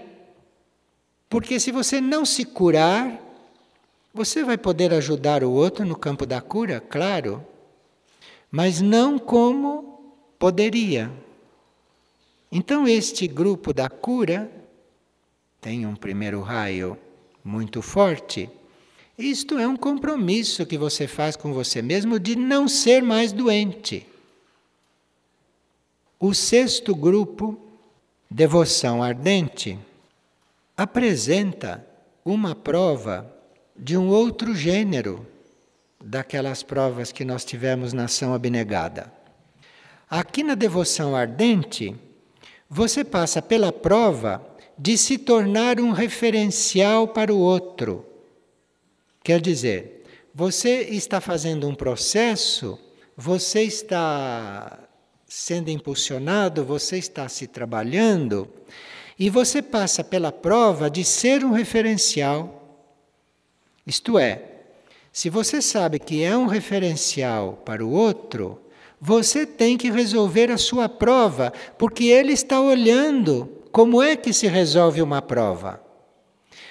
Porque 1.28 1.58
se 1.58 1.72
você 1.72 2.00
não 2.00 2.24
se 2.24 2.44
curar, 2.44 3.20
você 4.14 4.44
vai 4.44 4.56
poder 4.56 4.92
ajudar 4.94 5.42
o 5.44 5.50
outro 5.50 5.84
no 5.84 5.96
campo 5.96 6.24
da 6.24 6.40
cura, 6.40 6.80
claro, 6.80 7.44
mas 8.50 8.80
não 8.80 9.18
como 9.18 10.14
poderia. 10.38 11.12
Então, 12.50 12.88
este 12.88 13.26
grupo 13.26 13.72
da 13.72 13.88
cura 13.88 14.50
tem 15.60 15.86
um 15.86 15.94
primeiro 15.94 16.40
raio 16.40 16.98
muito 17.44 17.82
forte. 17.82 18.48
Isto 19.18 19.58
é 19.58 19.66
um 19.66 19.76
compromisso 19.76 20.64
que 20.64 20.78
você 20.78 21.06
faz 21.06 21.36
com 21.36 21.52
você 21.52 21.82
mesmo 21.82 22.18
de 22.18 22.36
não 22.36 22.68
ser 22.68 23.02
mais 23.02 23.32
doente. 23.32 24.06
O 26.18 26.34
sexto 26.34 26.94
grupo, 26.94 27.58
devoção 28.30 29.02
ardente, 29.02 29.78
apresenta 30.76 31.86
uma 32.24 32.54
prova 32.54 33.32
de 33.76 33.96
um 33.96 34.08
outro 34.08 34.54
gênero 34.54 35.26
daquelas 36.02 36.62
provas 36.62 37.12
que 37.12 37.24
nós 37.24 37.44
tivemos 37.44 37.92
na 37.92 38.04
ação 38.04 38.32
abnegada. 38.32 39.12
Aqui 40.08 40.42
na 40.42 40.54
devoção 40.54 41.14
ardente, 41.14 41.94
você 42.68 43.04
passa 43.04 43.40
pela 43.40 43.72
prova 43.72 44.44
de 44.78 44.96
se 44.96 45.18
tornar 45.18 45.80
um 45.80 45.90
referencial 45.90 47.08
para 47.08 47.32
o 47.32 47.38
outro. 47.38 48.04
Quer 49.22 49.40
dizer, 49.40 50.04
você 50.34 50.82
está 50.82 51.20
fazendo 51.20 51.68
um 51.68 51.74
processo, 51.74 52.78
você 53.16 53.62
está 53.62 54.78
sendo 55.26 55.70
impulsionado, 55.70 56.64
você 56.64 56.96
está 56.98 57.28
se 57.28 57.46
trabalhando, 57.46 58.48
e 59.18 59.28
você 59.28 59.60
passa 59.60 60.04
pela 60.04 60.30
prova 60.30 60.88
de 60.88 61.04
ser 61.04 61.44
um 61.44 61.52
referencial 61.52 62.58
isto 63.88 64.18
é, 64.18 64.42
se 65.10 65.30
você 65.30 65.62
sabe 65.62 65.98
que 65.98 66.22
é 66.22 66.36
um 66.36 66.44
referencial 66.44 67.54
para 67.64 67.82
o 67.82 67.90
outro, 67.90 68.60
você 69.00 69.46
tem 69.46 69.76
que 69.76 69.90
resolver 69.90 70.50
a 70.50 70.58
sua 70.58 70.88
prova, 70.88 71.52
porque 71.78 72.04
ele 72.04 72.32
está 72.32 72.60
olhando 72.60 73.48
como 73.70 74.02
é 74.02 74.16
que 74.16 74.32
se 74.32 74.46
resolve 74.46 75.00
uma 75.02 75.22
prova. 75.22 75.80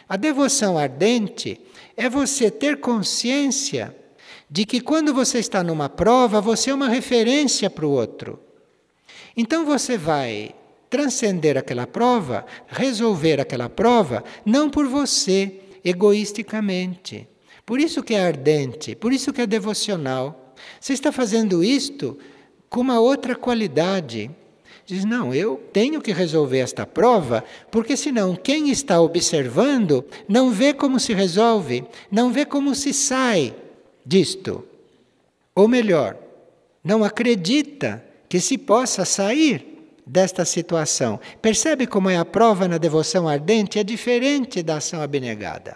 A 0.10 0.18
devoção 0.18 0.78
ardente 0.78 1.60
é 1.96 2.10
você 2.10 2.50
ter 2.50 2.80
consciência 2.80 3.96
de 4.50 4.66
que 4.66 4.80
quando 4.80 5.14
você 5.14 5.40
está 5.40 5.64
numa 5.64 5.90
prova, 5.90 6.40
você 6.40 6.70
é 6.70 6.74
uma 6.74 6.88
referência 6.88 7.70
para 7.70 7.86
o 7.86 7.92
outro. 7.92 8.40
Então 9.36 9.66
você 9.66 9.98
vai 9.98 10.56
transcender 10.90 11.58
aquela 11.58 11.86
prova, 11.86 12.46
resolver 12.68 13.42
aquela 13.42 13.70
prova, 13.70 14.24
não 14.46 14.70
por 14.70 14.88
você, 14.88 15.60
egoisticamente. 15.84 17.28
Por 17.66 17.80
isso 17.80 18.02
que 18.02 18.14
é 18.14 18.26
ardente, 18.26 18.96
por 18.96 19.12
isso 19.12 19.34
que 19.34 19.42
é 19.42 19.48
devocional. 19.48 20.47
Você 20.80 20.94
está 20.94 21.12
fazendo 21.12 21.64
isto 21.64 22.18
com 22.70 22.82
uma 22.82 23.00
outra 23.00 23.36
qualidade, 23.36 24.32
Diz: 24.88 25.04
não, 25.04 25.34
eu 25.34 25.62
tenho 25.74 26.02
que 26.02 26.14
resolver 26.14 26.60
esta 26.60 26.86
prova, 26.86 27.44
porque 27.70 27.98
senão 27.98 28.38
quem 28.38 28.70
está 28.70 29.02
observando 29.02 30.06
não 30.30 30.50
vê 30.50 30.74
como 30.74 30.98
se 30.98 31.14
resolve, 31.14 31.84
não 32.10 32.32
vê 32.32 32.46
como 32.46 32.74
se 32.74 32.94
sai 32.94 33.54
disto. 34.06 34.64
Ou 35.54 35.68
melhor, 35.68 36.16
não 36.82 37.04
acredita 37.04 38.02
que 38.30 38.40
se 38.40 38.58
possa 38.58 39.04
sair 39.04 39.92
desta 40.06 40.46
situação. 40.46 41.20
Percebe 41.42 41.86
como 41.86 42.10
é 42.10 42.16
a 42.16 42.24
prova 42.24 42.66
na 42.66 42.78
devoção 42.78 43.28
ardente? 43.28 43.78
É 43.78 43.84
diferente 43.84 44.64
da 44.64 44.78
ação 44.78 45.02
abnegada. 45.02 45.76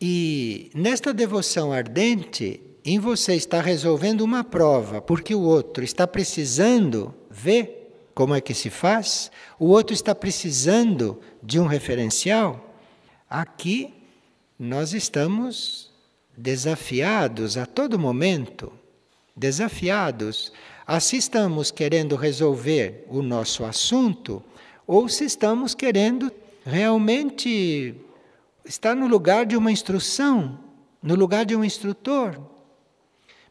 E 0.00 0.72
nesta 0.74 1.14
devoção 1.14 1.72
ardente, 1.72 2.60
em 2.84 2.98
você 2.98 3.34
está 3.34 3.60
resolvendo 3.60 4.22
uma 4.22 4.42
prova, 4.42 5.00
porque 5.00 5.34
o 5.34 5.42
outro 5.42 5.84
está 5.84 6.06
precisando 6.06 7.14
ver 7.30 8.10
como 8.14 8.34
é 8.34 8.40
que 8.40 8.54
se 8.54 8.70
faz, 8.70 9.30
o 9.58 9.68
outro 9.68 9.94
está 9.94 10.14
precisando 10.14 11.20
de 11.42 11.58
um 11.60 11.66
referencial. 11.66 12.74
Aqui 13.30 13.94
nós 14.58 14.92
estamos 14.92 15.90
desafiados 16.36 17.56
a 17.56 17.66
todo 17.66 17.98
momento, 17.98 18.72
desafiados 19.34 20.52
a 20.86 20.98
se 21.00 21.16
estamos 21.16 21.70
querendo 21.70 22.16
resolver 22.16 23.06
o 23.08 23.22
nosso 23.22 23.64
assunto 23.64 24.42
ou 24.86 25.08
se 25.08 25.24
estamos 25.24 25.74
querendo 25.74 26.30
realmente 26.64 27.94
estar 28.64 28.94
no 28.94 29.06
lugar 29.06 29.46
de 29.46 29.56
uma 29.56 29.72
instrução, 29.72 30.58
no 31.02 31.14
lugar 31.14 31.44
de 31.44 31.56
um 31.56 31.64
instrutor. 31.64 32.51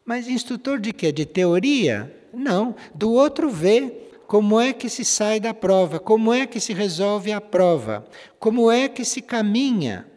Mas 0.06 0.28
instrutor 0.28 0.80
de 0.80 0.92
quê? 0.92 1.12
De 1.12 1.26
teoria? 1.26 2.16
Não, 2.34 2.76
do 2.94 3.12
outro 3.12 3.50
ver 3.50 4.12
como 4.32 4.62
é 4.62 4.72
que 4.72 4.88
se 4.88 5.04
sai 5.04 5.42
da 5.42 5.54
prova? 5.54 6.00
Como 6.00 6.34
é 6.34 6.48
que 6.48 6.60
se 6.60 6.72
resolve 6.72 7.34
a 7.34 7.42
prova? 7.42 8.08
Como 8.40 8.72
é 8.72 8.88
que 8.88 9.04
se 9.04 9.22
caminha? 9.22 10.08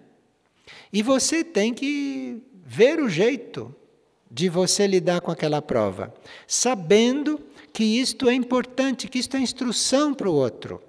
E 0.93 1.03
você 1.03 1.43
tem 1.43 1.75
que 1.75 2.41
ver 2.65 3.01
o 3.01 3.09
jeito 3.09 3.75
de 4.31 4.49
você 4.49 4.87
lidar 4.87 5.21
com 5.21 5.33
aquela 5.33 5.61
prova, 5.61 6.15
sabendo 6.47 7.41
que 7.73 7.83
isto 7.83 8.29
é 8.29 8.35
importante, 8.35 9.09
que 9.09 9.19
isto 9.19 9.37
é 9.37 9.41
instrução 9.41 10.15
para 10.15 10.31
o 10.31 10.35
outro. 10.35 10.81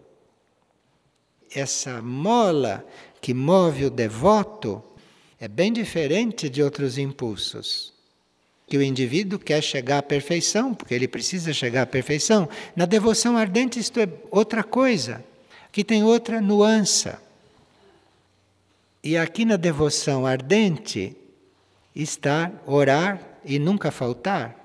Essa 1.52 2.04
mola 2.04 2.86
que 3.20 3.34
move 3.34 3.86
o 3.86 3.90
devoto 3.90 4.84
é 5.40 5.48
bem 5.48 5.74
diferente 5.74 6.48
de 6.48 6.62
outros 6.62 7.00
impulsos 7.00 7.95
que 8.68 8.78
o 8.78 8.82
indivíduo 8.82 9.38
quer 9.38 9.62
chegar 9.62 10.00
à 10.00 10.04
perfeição, 10.04 10.74
porque 10.74 10.94
ele 10.94 11.08
precisa 11.08 11.54
chegar 11.54 11.84
à 11.84 11.86
perfeição. 11.86 12.50
Na 12.76 12.86
devoção 12.86 13.38
ardente, 13.38 13.80
isto 13.80 14.00
é 14.00 14.10
outra 14.32 14.64
coisa, 14.64 15.24
que 15.72 15.84
tem 15.84 16.04
outra 16.04 16.42
nuance. 16.42 17.12
E 19.04 19.16
aqui 19.16 19.46
na 19.46 19.56
devoção 19.56 20.26
ardente 20.26 21.16
está 21.96 22.52
orar 22.66 23.20
e 23.46 23.60
nunca 23.60 23.92
faltar. 23.92 24.56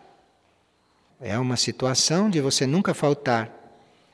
É 1.21 1.39
uma 1.39 1.57
situação 1.57 2.31
de 2.31 2.41
você 2.41 2.67
nunca 2.67 2.95
faltar. 2.95 3.55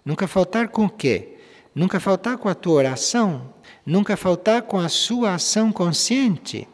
Nunca 0.04 0.26
faltar 0.26 0.68
com 0.68 0.86
o 0.86 0.90
quê? 0.90 1.36
Nunca 1.72 2.00
faltar 2.00 2.38
com 2.38 2.48
a 2.48 2.54
tua 2.54 2.74
oração, 2.74 3.54
nunca 3.84 4.16
faltar 4.16 4.62
com 4.62 4.78
a 4.78 4.88
sua 4.88 5.34
ação 5.34 5.70
consciente. 5.70 6.66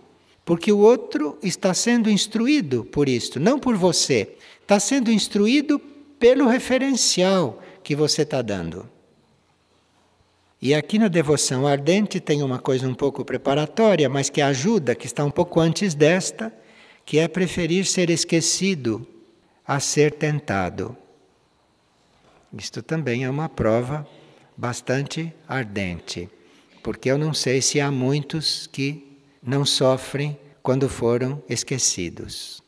Porque 0.44 0.72
o 0.72 0.78
outro 0.78 1.38
está 1.42 1.72
sendo 1.72 2.10
instruído 2.10 2.84
por 2.84 3.08
isto, 3.08 3.38
não 3.38 3.58
por 3.58 3.76
você. 3.76 4.36
Está 4.60 4.80
sendo 4.80 5.10
instruído 5.10 5.78
pelo 6.18 6.46
referencial 6.46 7.62
que 7.82 7.94
você 7.94 8.22
está 8.22 8.42
dando. 8.42 8.88
E 10.60 10.74
aqui 10.74 10.98
na 10.98 11.08
devoção 11.08 11.66
ardente 11.66 12.20
tem 12.20 12.42
uma 12.42 12.58
coisa 12.58 12.86
um 12.86 12.94
pouco 12.94 13.24
preparatória, 13.24 14.08
mas 14.08 14.30
que 14.30 14.40
ajuda, 14.40 14.94
que 14.94 15.06
está 15.06 15.24
um 15.24 15.30
pouco 15.30 15.58
antes 15.58 15.94
desta, 15.94 16.52
que 17.04 17.18
é 17.18 17.26
preferir 17.26 17.84
ser 17.84 18.10
esquecido 18.10 19.04
a 19.66 19.80
ser 19.80 20.12
tentado. 20.12 20.96
Isto 22.56 22.82
também 22.82 23.24
é 23.24 23.30
uma 23.30 23.48
prova 23.48 24.06
bastante 24.56 25.34
ardente, 25.48 26.28
porque 26.82 27.10
eu 27.10 27.18
não 27.18 27.34
sei 27.34 27.60
se 27.60 27.80
há 27.80 27.90
muitos 27.90 28.68
que 28.68 29.11
não 29.42 29.64
sofrem 29.64 30.38
quando 30.62 30.88
foram 30.88 31.42
esquecidos. 31.48 32.62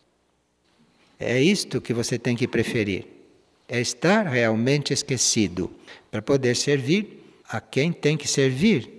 É 1.18 1.40
isto 1.40 1.80
que 1.80 1.94
você 1.94 2.18
tem 2.18 2.34
que 2.36 2.48
preferir. 2.48 3.06
É 3.68 3.80
estar 3.80 4.26
realmente 4.26 4.92
esquecido 4.92 5.70
para 6.10 6.20
poder 6.20 6.56
servir 6.56 7.24
a 7.48 7.60
quem 7.60 7.92
tem 7.92 8.16
que 8.16 8.26
servir 8.26 8.90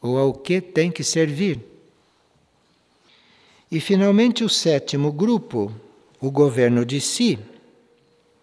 ou 0.00 0.18
ao 0.18 0.34
que 0.34 0.60
tem 0.60 0.90
que 0.90 1.04
servir. 1.04 1.60
E 3.70 3.80
finalmente 3.80 4.44
o 4.44 4.48
sétimo 4.48 5.12
grupo, 5.12 5.72
o 6.20 6.30
governo 6.30 6.84
de 6.84 7.00
si, 7.00 7.38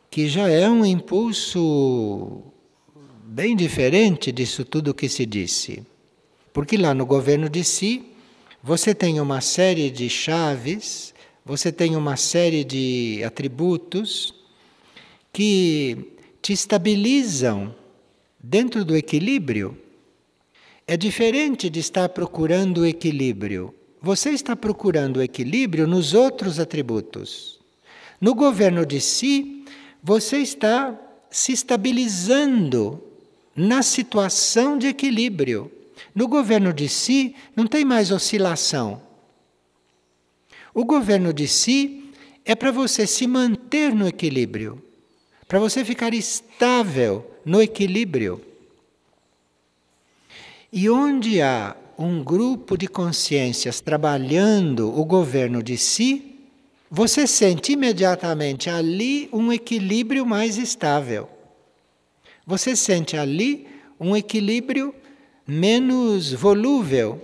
que 0.09 0.27
já 0.27 0.49
é 0.49 0.67
um 0.67 0.83
impulso 0.83 2.41
bem 3.23 3.55
diferente 3.55 4.31
disso 4.31 4.65
tudo 4.65 4.93
que 4.93 5.07
se 5.07 5.25
disse. 5.25 5.83
Porque 6.51 6.77
lá 6.77 6.95
no 6.95 7.05
governo 7.05 7.47
de 7.47 7.63
si 7.63 8.08
você 8.61 8.93
tem 8.93 9.19
uma 9.21 9.39
série 9.39 9.89
de 9.89 10.09
chaves, 10.09 11.13
você 11.45 11.71
tem 11.71 11.95
uma 11.95 12.17
série 12.17 12.63
de 12.63 13.23
atributos 13.25 14.33
que 15.31 16.13
te 16.41 16.53
estabilizam 16.53 17.73
dentro 18.39 18.83
do 18.83 18.95
equilíbrio. 18.95 19.77
É 20.85 20.97
diferente 20.97 21.69
de 21.69 21.79
estar 21.79 22.09
procurando 22.09 22.81
o 22.81 22.85
equilíbrio. 22.85 23.73
Você 24.01 24.31
está 24.31 24.55
procurando 24.55 25.17
o 25.17 25.21
equilíbrio 25.21 25.87
nos 25.87 26.13
outros 26.13 26.59
atributos. 26.59 27.59
No 28.19 28.35
governo 28.35 28.85
de 28.85 28.99
si, 28.99 29.63
você 30.03 30.37
está 30.37 30.99
se 31.31 31.53
estabilizando 31.53 33.01
na 33.55 33.81
situação 33.81 34.77
de 34.77 34.87
equilíbrio. 34.87 35.71
No 36.13 36.27
governo 36.27 36.73
de 36.73 36.87
si 36.87 37.35
não 37.55 37.67
tem 37.67 37.85
mais 37.85 38.11
oscilação. 38.11 39.01
O 40.73 40.85
governo 40.85 41.33
de 41.33 41.47
si 41.47 42.11
é 42.45 42.55
para 42.55 42.71
você 42.71 43.05
se 43.05 43.27
manter 43.27 43.93
no 43.93 44.07
equilíbrio, 44.07 44.83
para 45.47 45.59
você 45.59 45.83
ficar 45.83 46.13
estável 46.13 47.29
no 47.43 47.61
equilíbrio. 47.61 48.41
E 50.71 50.89
onde 50.89 51.41
há 51.41 51.75
um 51.97 52.23
grupo 52.23 52.77
de 52.77 52.87
consciências 52.87 53.81
trabalhando 53.81 54.97
o 54.97 55.03
governo 55.03 55.61
de 55.61 55.77
si, 55.77 56.35
você 56.89 57.27
sente 57.27 57.73
imediatamente 57.73 58.69
ali 58.69 59.29
um 59.33 59.51
equilíbrio 59.51 60.25
mais 60.25 60.57
estável. 60.57 61.29
Você 62.45 62.75
sente 62.75 63.17
ali 63.17 63.67
um 63.99 64.15
equilíbrio 64.15 64.95
menos 65.49 66.31
volúvel. 66.31 67.19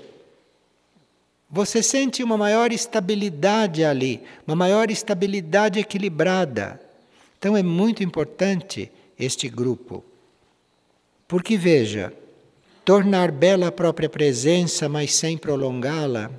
Você 1.50 1.84
sente 1.84 2.24
uma 2.24 2.36
maior 2.36 2.72
estabilidade 2.72 3.84
ali, 3.84 4.22
uma 4.48 4.56
maior 4.56 4.90
estabilidade 4.90 5.80
equilibrada. 5.80 6.82
Então 7.38 7.56
é 7.56 7.62
muito 7.62 8.04
importante 8.04 8.92
este 9.18 9.48
grupo. 9.48 10.04
Porque 11.28 11.56
veja, 11.56 12.12
tornar 12.84 13.32
bela 13.32 13.68
a 13.68 13.72
própria 13.72 14.10
presença, 14.10 14.90
mas 14.90 15.14
sem 15.14 15.38
prolongá-la, 15.38 16.32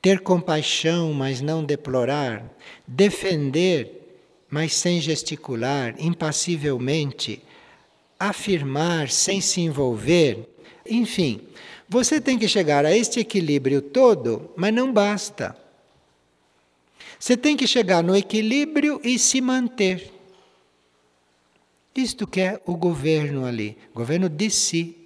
ter 0.00 0.20
compaixão, 0.20 1.12
mas 1.12 1.40
não 1.40 1.64
deplorar, 1.64 2.44
defender, 2.86 4.18
mas 4.50 4.74
sem 4.74 5.00
gesticular, 5.00 5.94
impassivelmente, 5.98 7.42
afirmar 8.18 9.08
sem 9.08 9.40
se 9.40 9.60
envolver, 9.60 10.51
enfim, 10.94 11.40
você 11.88 12.20
tem 12.20 12.38
que 12.38 12.48
chegar 12.48 12.84
a 12.86 12.96
este 12.96 13.20
equilíbrio 13.20 13.82
todo, 13.82 14.50
mas 14.56 14.72
não 14.72 14.92
basta. 14.92 15.56
Você 17.18 17.36
tem 17.36 17.56
que 17.56 17.66
chegar 17.66 18.02
no 18.02 18.16
equilíbrio 18.16 19.00
e 19.04 19.18
se 19.18 19.40
manter. 19.40 20.10
Isto 21.94 22.26
que 22.26 22.40
é 22.40 22.60
o 22.66 22.76
governo 22.76 23.44
ali, 23.44 23.76
governo 23.94 24.28
de 24.28 24.50
si. 24.50 24.96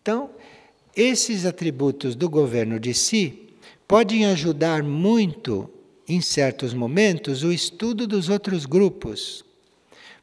Então, 0.00 0.30
esses 0.96 1.44
atributos 1.44 2.14
do 2.14 2.30
governo 2.30 2.78
de 2.78 2.94
si 2.94 3.48
podem 3.86 4.24
ajudar 4.26 4.82
muito, 4.82 5.68
em 6.08 6.20
certos 6.20 6.72
momentos, 6.72 7.42
o 7.42 7.52
estudo 7.52 8.06
dos 8.06 8.28
outros 8.28 8.64
grupos. 8.64 9.44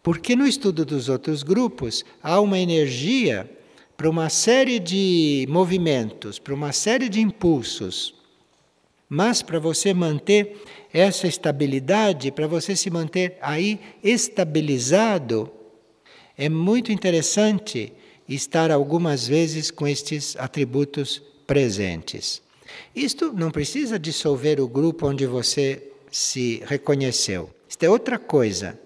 Porque 0.01 0.35
no 0.35 0.47
estudo 0.47 0.85
dos 0.85 1.09
outros 1.09 1.43
grupos 1.43 2.05
há 2.23 2.39
uma 2.39 2.57
energia 2.57 3.49
para 3.99 4.09
uma 4.09 4.29
série 4.29 4.79
de 4.79 5.45
movimentos, 5.49 6.39
para 6.39 6.53
uma 6.53 6.71
série 6.71 7.09
de 7.09 7.19
impulsos. 7.19 8.15
Mas 9.09 9.41
para 9.41 9.59
você 9.59 9.93
manter 9.93 10.55
essa 10.93 11.27
estabilidade, 11.27 12.31
para 12.31 12.47
você 12.47 12.77
se 12.77 12.89
manter 12.89 13.37
aí 13.41 13.77
estabilizado, 14.01 15.51
é 16.37 16.47
muito 16.47 16.93
interessante 16.93 17.91
estar 18.25 18.71
algumas 18.71 19.27
vezes 19.27 19.69
com 19.69 19.85
estes 19.85 20.33
atributos 20.37 21.21
presentes. 21.45 22.41
Isto 22.95 23.33
não 23.33 23.51
precisa 23.51 23.99
dissolver 23.99 24.61
o 24.61 24.67
grupo 24.69 25.09
onde 25.09 25.25
você 25.25 25.91
se 26.09 26.63
reconheceu. 26.65 27.49
Isto 27.67 27.83
é 27.83 27.89
outra 27.89 28.17
coisa. 28.17 28.79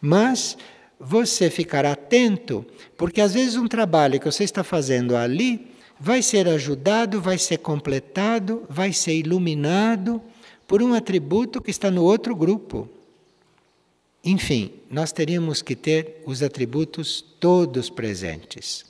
Mas 0.00 0.58
você 1.00 1.48
ficar 1.48 1.86
atento, 1.86 2.64
porque 2.96 3.20
às 3.20 3.32
vezes 3.32 3.56
um 3.56 3.66
trabalho 3.66 4.20
que 4.20 4.26
você 4.30 4.44
está 4.44 4.62
fazendo 4.62 5.16
ali 5.16 5.70
vai 5.98 6.22
ser 6.22 6.46
ajudado, 6.46 7.20
vai 7.20 7.38
ser 7.38 7.58
completado, 7.58 8.64
vai 8.68 8.92
ser 8.92 9.14
iluminado 9.14 10.20
por 10.68 10.82
um 10.82 10.92
atributo 10.92 11.60
que 11.60 11.70
está 11.70 11.90
no 11.90 12.04
outro 12.04 12.36
grupo. 12.36 12.88
Enfim, 14.22 14.72
nós 14.90 15.12
teríamos 15.12 15.62
que 15.62 15.74
ter 15.74 16.22
os 16.26 16.42
atributos 16.42 17.24
todos 17.40 17.88
presentes. 17.88 18.84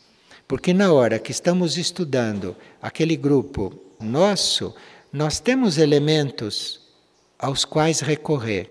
Porque 0.49 0.75
na 0.75 0.93
hora 0.93 1.21
que 1.21 1.31
estamos 1.31 1.79
estudando 1.79 2.57
aquele 2.83 3.17
grupo 3.17 3.73
nosso, 4.01 4.75
nós 5.13 5.39
temos 5.39 5.79
elementos 5.79 6.81
aos 7.39 7.65
quais 7.65 8.01
recorrer 8.01 8.71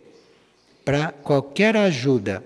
para 0.83 1.11
qualquer 1.11 1.77
ajuda 1.77 2.43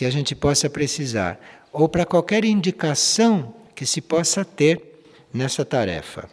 que 0.00 0.06
a 0.06 0.10
gente 0.10 0.34
possa 0.34 0.70
precisar 0.70 1.38
ou 1.70 1.86
para 1.86 2.06
qualquer 2.06 2.42
indicação 2.42 3.54
que 3.74 3.84
se 3.84 4.00
possa 4.00 4.42
ter 4.46 5.02
nessa 5.30 5.62
tarefa. 5.62 6.26